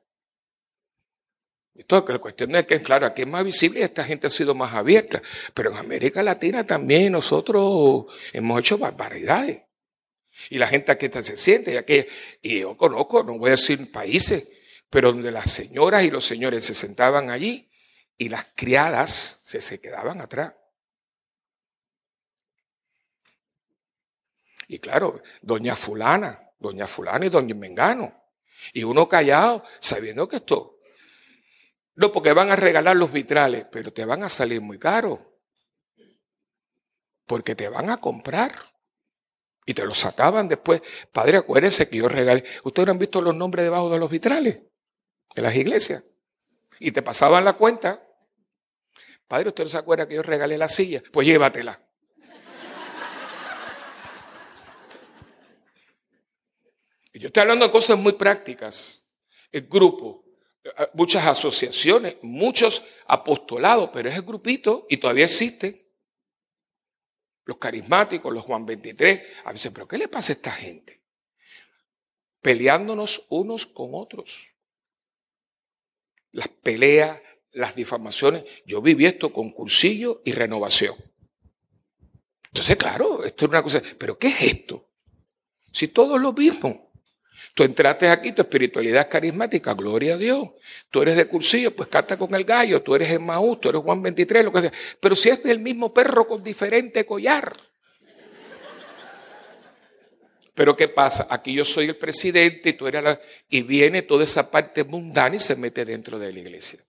[1.77, 4.55] Esto, la cuestión es que, claro, aquí es más visible y esta gente ha sido
[4.55, 5.21] más abierta.
[5.53, 9.61] Pero en América Latina también nosotros hemos hecho barbaridades.
[10.49, 12.07] Y la gente aquí se siente, ya que,
[12.41, 14.59] y yo conozco, no voy a decir países,
[14.89, 17.69] pero donde las señoras y los señores se sentaban allí
[18.17, 20.53] y las criadas se, se quedaban atrás.
[24.67, 28.13] Y claro, doña fulana, doña fulana y doña Mengano.
[28.73, 30.76] Y uno callado, sabiendo que esto,
[31.97, 35.19] no porque van a regalar los vitrales, pero te van a salir muy caros.
[37.25, 38.53] Porque te van a comprar.
[39.65, 40.81] Y te los sacaban después.
[41.11, 42.43] Padre, acuérdense que yo regalé.
[42.63, 44.59] ¿Ustedes han visto los nombres debajo de los vitrales?
[45.35, 46.03] De las iglesias.
[46.79, 47.99] Y te pasaban la cuenta.
[49.27, 51.01] Padre, ¿usted no se acuerda que yo regalé la silla?
[51.11, 51.81] Pues llévatela.
[57.11, 59.03] yo estoy hablando de cosas muy prácticas.
[59.51, 60.26] El grupo,
[60.93, 65.87] muchas asociaciones, muchos apostolados, pero es el grupito y todavía existe.
[67.45, 71.01] Los carismáticos, los Juan 23, a veces, pero ¿qué le pasa a esta gente?
[72.41, 74.53] Peleándonos unos con otros.
[76.31, 78.43] Las peleas, las difamaciones.
[78.65, 80.95] Yo viví esto con cursillo y renovación.
[82.47, 84.89] Entonces, claro, esto es una cosa, pero ¿qué es esto?
[85.71, 86.86] Si todo es lo mismo.
[87.57, 90.47] Tú entraste aquí, tu espiritualidad es carismática, gloria a Dios.
[90.91, 92.83] Tú eres de cursillo, pues canta con el gallo.
[92.83, 94.71] Tú eres Maús, tú eres Juan 23, lo que sea.
[94.99, 97.57] Pero si es el mismo perro con diferente collar.
[100.53, 101.25] Pero ¿qué pasa?
[101.31, 103.19] Aquí yo soy el presidente y tú eres la...
[103.49, 106.79] Y viene toda esa parte mundana y se mete dentro de la iglesia.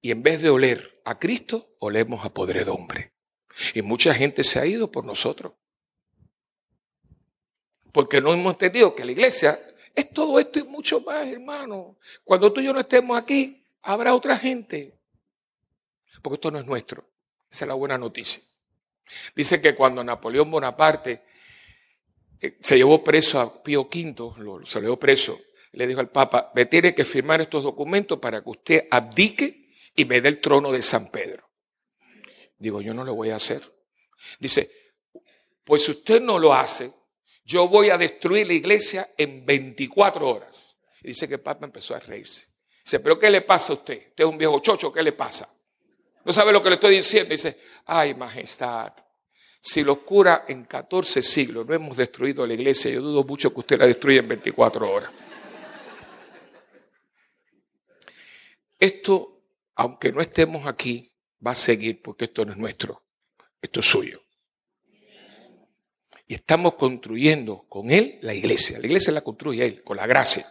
[0.00, 3.12] Y en vez de oler a Cristo, olemos a podredumbre.
[3.74, 5.52] Y mucha gente se ha ido por nosotros.
[7.92, 9.60] Porque no hemos entendido que la iglesia
[9.94, 11.98] es todo esto y mucho más, hermano.
[12.24, 14.98] Cuando tú y yo no estemos aquí, habrá otra gente.
[16.22, 17.08] Porque esto no es nuestro.
[17.50, 18.42] Esa es la buena noticia.
[19.34, 21.22] Dice que cuando Napoleón Bonaparte
[22.40, 25.40] eh, se llevó preso a Pío V, se le dio preso,
[25.72, 30.04] le dijo al Papa, me tiene que firmar estos documentos para que usted abdique y
[30.04, 31.50] me dé el trono de San Pedro.
[32.58, 33.62] Digo, yo no lo voy a hacer.
[34.38, 34.70] Dice,
[35.64, 36.92] pues si usted no lo hace,
[37.44, 40.76] yo voy a destruir la iglesia en 24 horas.
[41.02, 42.46] Y dice que el Papa empezó a reírse.
[42.84, 44.08] Dice, pero ¿qué le pasa a usted?
[44.08, 45.52] Usted es un viejo chocho, ¿qué le pasa?
[46.24, 47.30] No sabe lo que le estoy diciendo.
[47.30, 48.92] Dice, ay, majestad,
[49.60, 53.60] si los curas en 14 siglos no hemos destruido la iglesia, yo dudo mucho que
[53.60, 55.10] usted la destruya en 24 horas.
[58.78, 59.42] Esto,
[59.76, 61.12] aunque no estemos aquí,
[61.44, 63.04] va a seguir porque esto no es nuestro,
[63.60, 64.21] esto es suyo.
[66.34, 68.78] Estamos construyendo con Él la iglesia.
[68.78, 70.50] La iglesia la construye Él, con la gracia.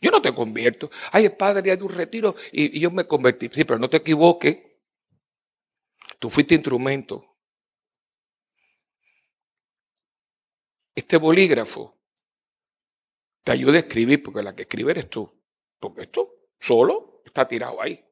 [0.00, 0.88] Yo no te convierto.
[1.10, 3.48] Ay, padre de un retiro y, yo me convertí.
[3.52, 4.56] Sí, pero no te equivoques.
[6.18, 7.36] Tú fuiste instrumento.
[10.94, 11.98] Este bolígrafo
[13.42, 15.30] te ayuda a escribir, porque la que escribe eres tú.
[15.78, 18.04] Porque esto solo está tirado ahí.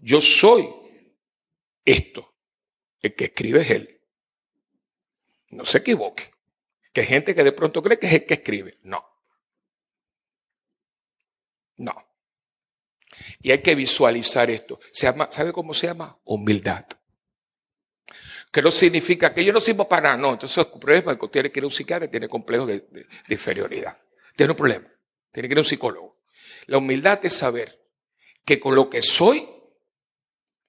[0.00, 0.68] Yo soy
[1.84, 2.34] esto.
[3.00, 3.93] El que escribe es Él.
[5.54, 6.30] No se equivoque.
[6.92, 8.78] Que hay gente que de pronto cree que es el que escribe.
[8.82, 9.04] No.
[11.76, 11.94] No.
[13.40, 14.80] Y hay que visualizar esto.
[14.92, 16.18] Se ¿Sabe cómo se llama?
[16.24, 16.86] Humildad.
[18.50, 20.16] Que no significa que yo no sirvo para nada.
[20.16, 21.16] No, entonces es un problema.
[21.30, 23.98] Tiene que ir a un psiquiatra, tiene complejo de, de inferioridad.
[24.36, 24.86] Tiene un problema.
[25.32, 26.16] Tiene que ir a un psicólogo.
[26.66, 27.80] La humildad es saber
[28.44, 29.48] que con lo que soy,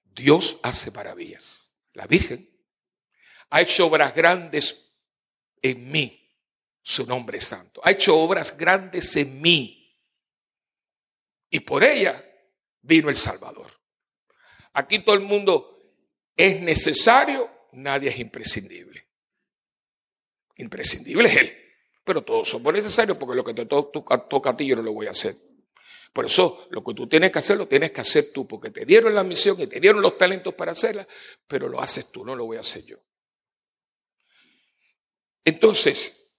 [0.04, 1.70] Dios hace maravillas.
[1.92, 2.55] La Virgen
[3.50, 4.92] ha hecho obras grandes
[5.62, 6.22] en mí.
[6.82, 7.80] Su nombre es santo.
[7.84, 9.94] Ha hecho obras grandes en mí.
[11.50, 12.24] Y por ella
[12.82, 13.70] vino el Salvador.
[14.72, 15.94] Aquí todo el mundo
[16.36, 19.08] es necesario, nadie es imprescindible.
[20.56, 21.56] Imprescindible es Él.
[22.04, 25.06] Pero todos somos necesarios porque lo que te toca a ti yo no lo voy
[25.06, 25.34] a hacer.
[26.12, 28.86] Por eso lo que tú tienes que hacer lo tienes que hacer tú, porque te
[28.86, 31.06] dieron la misión y te dieron los talentos para hacerla,
[31.46, 32.96] pero lo haces tú, no lo voy a hacer yo.
[35.46, 36.34] Entonces,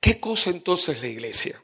[0.00, 1.62] ¿qué cosa entonces la iglesia?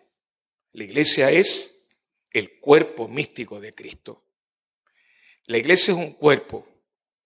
[0.72, 1.88] La iglesia es
[2.30, 4.22] el cuerpo místico de Cristo.
[5.46, 6.64] La iglesia es un cuerpo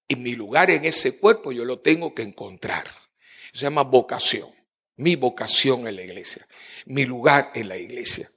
[0.08, 2.86] y mi lugar en ese cuerpo yo lo tengo que encontrar.
[3.52, 4.50] Se llama vocación
[4.96, 6.46] mi vocación en la iglesia,
[6.86, 8.30] mi lugar en la iglesia.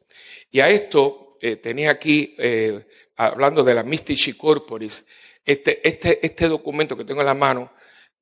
[0.51, 5.05] Y a esto eh, tenía aquí, eh, hablando de la Mystici Corporis,
[5.43, 7.73] este, este, este documento que tengo en la mano,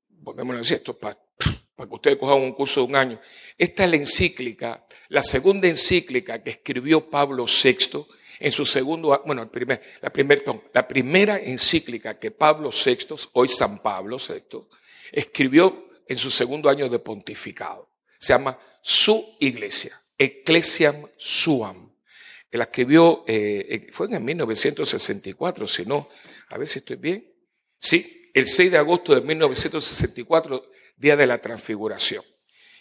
[0.09, 1.17] volvemos a decir esto para,
[1.83, 3.19] para que ustedes cojan un curso de un año,
[3.57, 8.05] esta es la encíclica, la segunda encíclica que escribió Pablo VI
[8.39, 13.47] en su segundo, bueno, el primer, la, primer, la primera encíclica que Pablo VI, hoy
[13.49, 14.59] San Pablo VI,
[15.11, 21.93] escribió en su segundo año de pontificado se llama Su Iglesia, Ecclesiam Suam.
[22.49, 26.07] Él escribió, eh, fue en 1964, si no,
[26.47, 27.29] a ver si estoy bien.
[27.77, 32.23] Sí, el 6 de agosto de 1964, día de la transfiguración.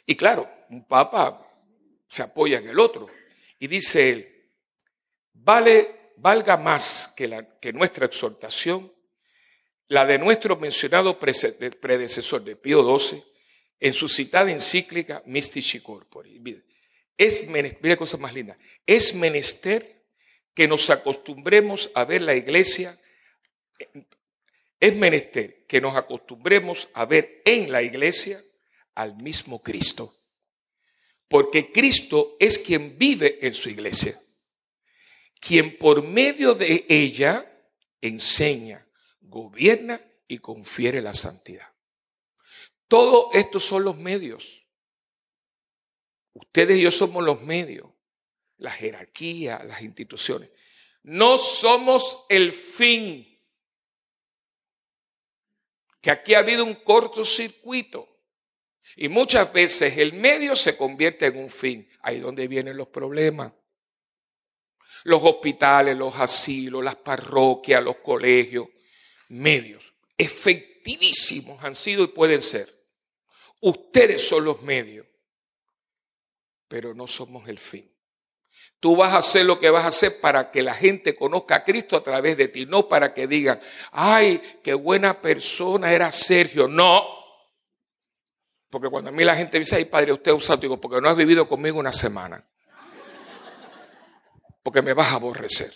[0.07, 1.41] Y claro, un papa
[2.09, 3.09] se apoya en el otro.
[3.59, 4.51] Y dice él,
[5.33, 8.93] vale, valga más que, nuestra exhortación,
[9.89, 13.23] la de nuestro mencionado predecesor de Pío XII,
[13.81, 16.41] en su citada encíclica Mystici Corpori.
[17.19, 18.57] Es mira cosa más linda.
[18.87, 20.03] Es menester
[20.55, 22.99] que nos acostumbremos a ver la iglesia.
[24.83, 28.43] Es menester que nos acostumbremos a ver en la iglesia
[28.97, 30.13] al mismo Cristo.
[31.29, 34.19] Porque Cristo es quien vive en su iglesia.
[35.39, 37.49] Quien por medio de ella
[38.01, 38.85] enseña,
[39.21, 41.73] gobierna y confiere la santidad.
[42.89, 44.67] Todo estos son los medios.
[46.33, 47.89] Ustedes y yo somos los medios,
[48.57, 50.51] la jerarquía, las instituciones.
[51.05, 53.32] No somos el fin.
[56.03, 58.09] Que aquí ha habido un cortocircuito.
[58.97, 61.89] Y muchas veces el medio se convierte en un fin.
[62.03, 63.53] Ahí donde vienen los problemas.
[65.05, 68.67] Los hospitales, los asilos, las parroquias, los colegios,
[69.29, 69.95] medios.
[70.19, 72.69] Efectivísimos han sido y pueden ser.
[73.61, 75.07] Ustedes son los medios,
[76.67, 77.92] pero no somos el fin.
[78.83, 81.63] Tú vas a hacer lo que vas a hacer para que la gente conozca a
[81.63, 83.61] Cristo a través de ti, no para que digan,
[83.93, 86.67] ay, qué buena persona era Sergio.
[86.67, 87.07] No.
[88.69, 91.01] Porque cuando a mí la gente dice, ay, padre, usted es un santo, digo, porque
[91.01, 92.45] no has vivido conmigo una semana.
[94.65, 95.73] Porque me vas a aborrecer.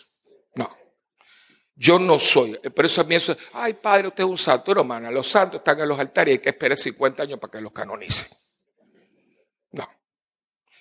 [0.56, 0.76] No.
[1.76, 2.58] Yo no soy.
[2.58, 5.12] Por eso a mí eso, ay padre, usted es un santo, hermana.
[5.12, 7.70] Los santos están en los altares y hay que esperar 50 años para que los
[7.70, 8.36] canonicen.
[9.70, 9.88] No.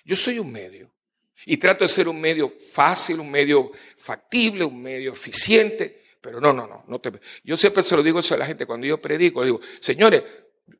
[0.04, 0.95] Yo soy un medio.
[1.44, 6.02] Y trato de ser un medio fácil, un medio factible, un medio eficiente.
[6.20, 7.02] Pero no, no, no.
[7.44, 9.44] Yo siempre se lo digo eso a la gente cuando yo predico.
[9.44, 10.22] Digo, señores,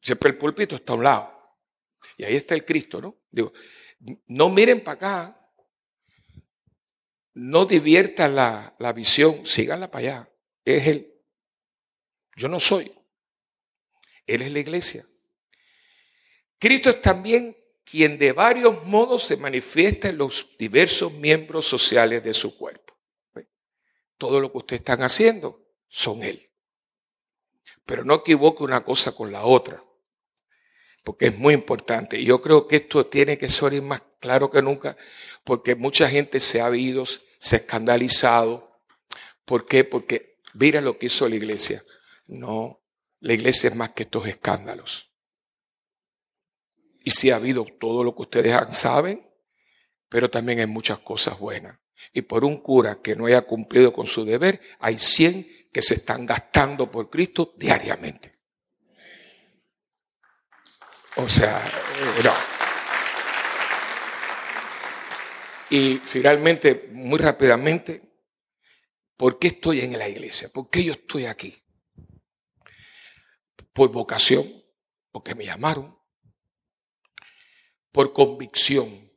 [0.01, 1.37] siempre el púlpito está a un lado.
[2.17, 3.25] Y ahí está el Cristo, ¿no?
[3.31, 3.53] Digo,
[4.27, 5.51] no miren para acá,
[7.35, 10.31] no diviertan la, la visión, síganla para allá.
[10.65, 11.15] Es Él.
[12.35, 12.91] Yo no soy.
[14.27, 15.05] Él es la iglesia.
[16.59, 17.57] Cristo es también
[17.89, 22.99] quien de varios modos se manifiesta en los diversos miembros sociales de su cuerpo.
[24.19, 26.51] Todo lo que ustedes están haciendo son Él.
[27.85, 29.85] Pero no equivoque una cosa con la otra,
[31.05, 32.23] porque es muy importante.
[32.25, 34.97] Yo creo que esto tiene que ser más claro que nunca,
[35.45, 38.81] porque mucha gente se ha ido, se ha escandalizado.
[39.45, 39.85] ¿Por qué?
[39.85, 41.85] Porque mira lo que hizo la iglesia.
[42.27, 42.83] No,
[43.21, 45.13] la iglesia es más que estos escándalos.
[47.07, 49.25] Y sí ha habido todo lo que ustedes saben,
[50.09, 51.79] pero también hay muchas cosas buenas.
[52.13, 55.95] Y por un cura que no haya cumplido con su deber, hay 100 que se
[55.95, 58.33] están gastando por Cristo diariamente.
[61.15, 62.33] O sea, eh, no.
[65.71, 68.03] Y finalmente, muy rápidamente,
[69.17, 70.49] ¿por qué estoy en la iglesia?
[70.53, 71.57] ¿Por qué yo estoy aquí?
[73.73, 74.45] Por vocación,
[75.13, 75.96] porque me llamaron.
[77.97, 79.11] Por convicción,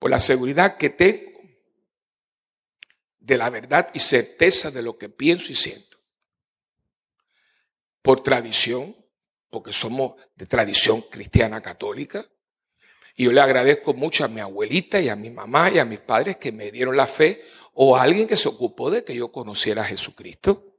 [0.00, 1.30] por la seguridad que tengo
[3.20, 5.96] de la verdad y certeza de lo que pienso y siento.
[8.02, 8.96] Por tradición,
[9.50, 12.28] porque somos de tradición cristiana católica.
[13.14, 16.00] Y yo le agradezco mucho a mi abuelita y a mi mamá y a mis
[16.00, 17.40] padres que me dieron la fe
[17.74, 20.76] o a alguien que se ocupó de que yo conociera a Jesucristo.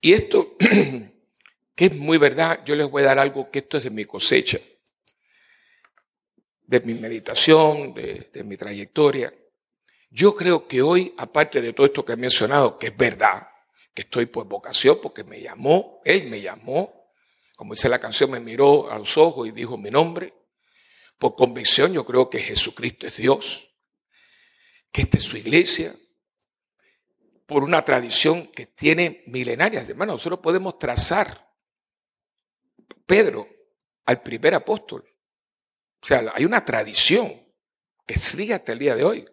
[0.00, 0.56] Y esto,
[1.74, 4.06] que es muy verdad, yo les voy a dar algo que esto es de mi
[4.06, 4.58] cosecha,
[6.66, 9.32] de mi meditación, de, mi trayectoria.
[10.10, 13.48] Yo creo que hoy, aparte de todo esto que he mencionado, que es verdad,
[13.94, 17.12] que estoy por vocación, porque me llamó, Él me llamó,
[17.56, 20.34] como dice la canción, me miró a los ojos y dijo mi nombre.
[21.18, 23.70] Por convicción yo creo que Jesucristo es Dios,
[24.92, 25.94] que esta es su iglesia,
[27.46, 29.88] por una tradición que tiene millenarias.
[29.88, 31.48] Hermano, nosotros podemos trazar
[33.06, 33.48] Pedro
[34.04, 35.08] al primer apóstol.
[36.06, 37.44] O sea, hay una tradición
[38.06, 39.28] que sigue hasta el día de hoy.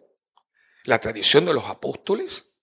[0.82, 2.58] La tradición de los apóstoles,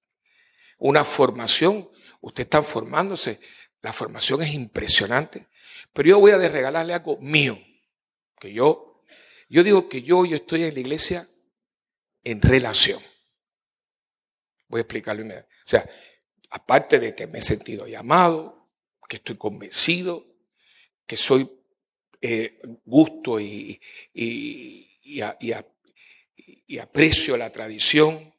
[0.80, 1.89] una formación,
[2.20, 3.39] usted está formándose,
[3.82, 5.47] la formación es impresionante,
[5.93, 7.57] pero yo voy a regalarle algo mío,
[8.38, 9.05] que yo,
[9.47, 11.26] yo digo que yo, yo estoy en la iglesia
[12.26, 13.01] en relación.
[14.68, 15.36] Voy a explicarle una.
[15.36, 15.89] O sea,
[16.49, 18.74] aparte de que me he sentido llamado,
[19.07, 20.26] que estoy convencido,
[21.05, 21.61] que soy
[22.22, 23.82] eh, gusto y,
[24.14, 28.34] y, y, aprecio la tradición,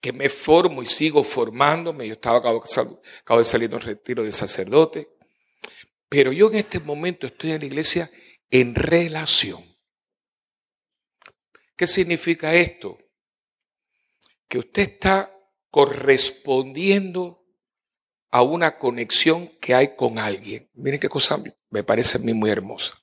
[0.00, 2.06] que me formo y sigo formándome.
[2.06, 2.62] Yo estaba acabo,
[3.20, 5.08] acabo de salir de un retiro de sacerdote.
[6.08, 8.10] Pero yo en este momento estoy en la iglesia
[8.50, 9.62] en relación.
[11.76, 12.98] ¿Qué significa esto?
[14.48, 15.32] Que usted está
[15.70, 17.37] correspondiendo
[18.30, 20.68] a una conexión que hay con alguien.
[20.74, 23.02] Miren qué cosa me parece a mí muy hermosa.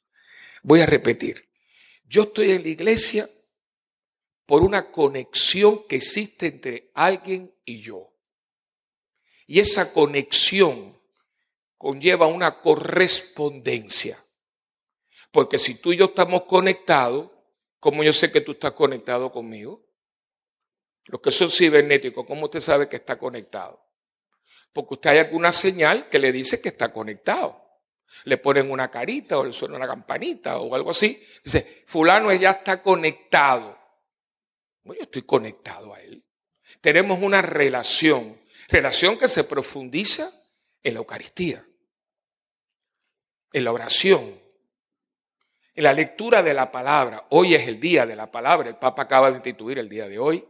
[0.64, 1.50] Voy a repetir.
[2.06, 3.30] Yo estoy en la iglesia
[4.46, 8.14] por una conexión que existe entre alguien y yo.
[9.48, 11.00] Y esa conexión
[11.78, 14.20] conlleva una correspondencia.
[15.32, 17.30] Porque si tú y yo estamos conectados,
[17.80, 19.86] ¿cómo yo sé que tú estás conectado conmigo?
[21.06, 23.85] Los que son cibernéticos, ¿cómo usted sabe que está conectado?
[24.76, 27.80] Porque usted hay alguna señal que le dice que está conectado.
[28.26, 31.26] Le ponen una carita o le suena una campanita o algo así.
[31.42, 33.80] Dice, fulano ya está conectado.
[34.84, 36.22] Bueno, yo estoy conectado a él.
[36.82, 40.30] Tenemos una relación, relación que se profundiza
[40.84, 41.66] en la Eucaristía,
[43.54, 44.42] en la oración,
[45.74, 47.28] en la lectura de la palabra.
[47.30, 50.20] Hoy es el día de la palabra, el Papa acaba de instituir el día de
[50.20, 50.46] hoy.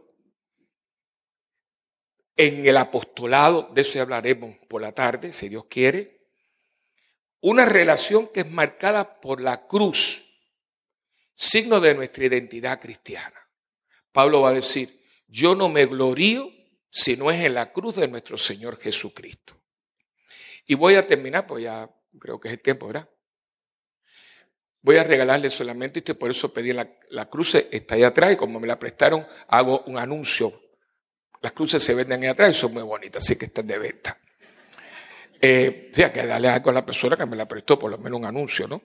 [2.36, 6.20] En el apostolado, de eso hablaremos por la tarde, si Dios quiere.
[7.40, 10.26] Una relación que es marcada por la cruz,
[11.34, 13.40] signo de nuestra identidad cristiana.
[14.12, 16.50] Pablo va a decir, yo no me glorío
[16.90, 19.54] si no es en la cruz de nuestro Señor Jesucristo.
[20.66, 23.08] Y voy a terminar, pues ya creo que es el tiempo, ¿verdad?
[24.82, 28.36] Voy a regalarle solamente, y por eso pedí la, la cruz, está ahí atrás, y
[28.36, 30.65] como me la prestaron, hago un anuncio.
[31.46, 34.18] Las cruces se venden ahí atrás y son muy bonitas, así que están de venta.
[35.40, 38.18] Eh, hay que darle algo a la persona que me la prestó, por lo menos
[38.18, 38.82] un anuncio, ¿no?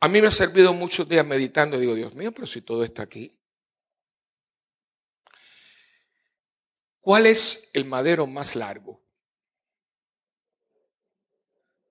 [0.00, 2.84] A mí me ha servido muchos días meditando y digo, Dios mío, pero si todo
[2.84, 3.40] está aquí.
[7.00, 9.02] ¿Cuál es el madero más largo?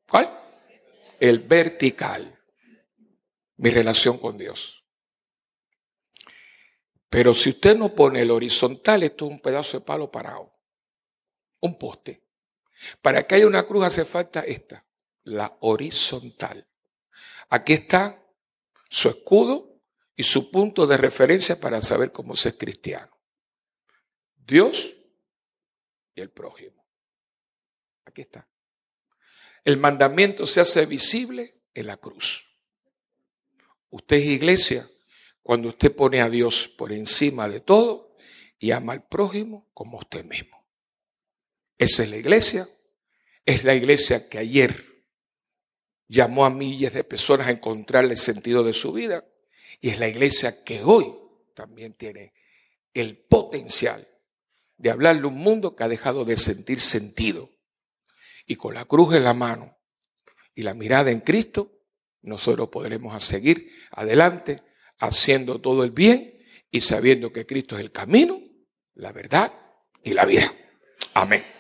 [0.08, 0.30] ¿Cuál?
[1.20, 2.40] El vertical.
[3.58, 4.79] Mi relación con Dios.
[7.10, 10.53] Pero si usted no pone el horizontal, esto es un pedazo de palo parado.
[11.60, 12.24] Un poste.
[13.01, 14.86] Para que haya una cruz hace falta esta,
[15.24, 16.66] la horizontal.
[17.49, 18.24] Aquí está
[18.89, 19.82] su escudo
[20.16, 23.12] y su punto de referencia para saber cómo ser cristiano.
[24.36, 24.95] Dios
[26.14, 26.86] y el prójimo.
[28.05, 28.47] Aquí está.
[29.64, 32.47] El mandamiento se hace visible en la cruz.
[33.89, 34.89] Usted es iglesia
[35.50, 38.16] cuando usted pone a Dios por encima de todo
[38.60, 40.64] y ama al prójimo como usted mismo.
[41.76, 42.70] Esa es la iglesia.
[43.43, 45.08] Es la iglesia que ayer
[46.08, 49.26] llamó a miles de personas a encontrarle el sentido de su vida
[49.82, 51.16] y es la iglesia que hoy
[51.56, 52.36] también tiene
[52.93, 54.08] el potencial
[54.78, 57.50] de hablarle a un mundo que ha dejado de sentir sentido.
[58.45, 59.80] Y con la cruz en la mano
[60.54, 61.72] y la mirada en Cristo,
[62.22, 64.69] nosotros podremos seguir adelante
[65.00, 66.38] haciendo todo el bien
[66.72, 68.39] y sabiendo que Cristo es el camino,
[68.95, 69.54] la verdad
[70.04, 70.54] y la vida.
[71.14, 71.59] Amén.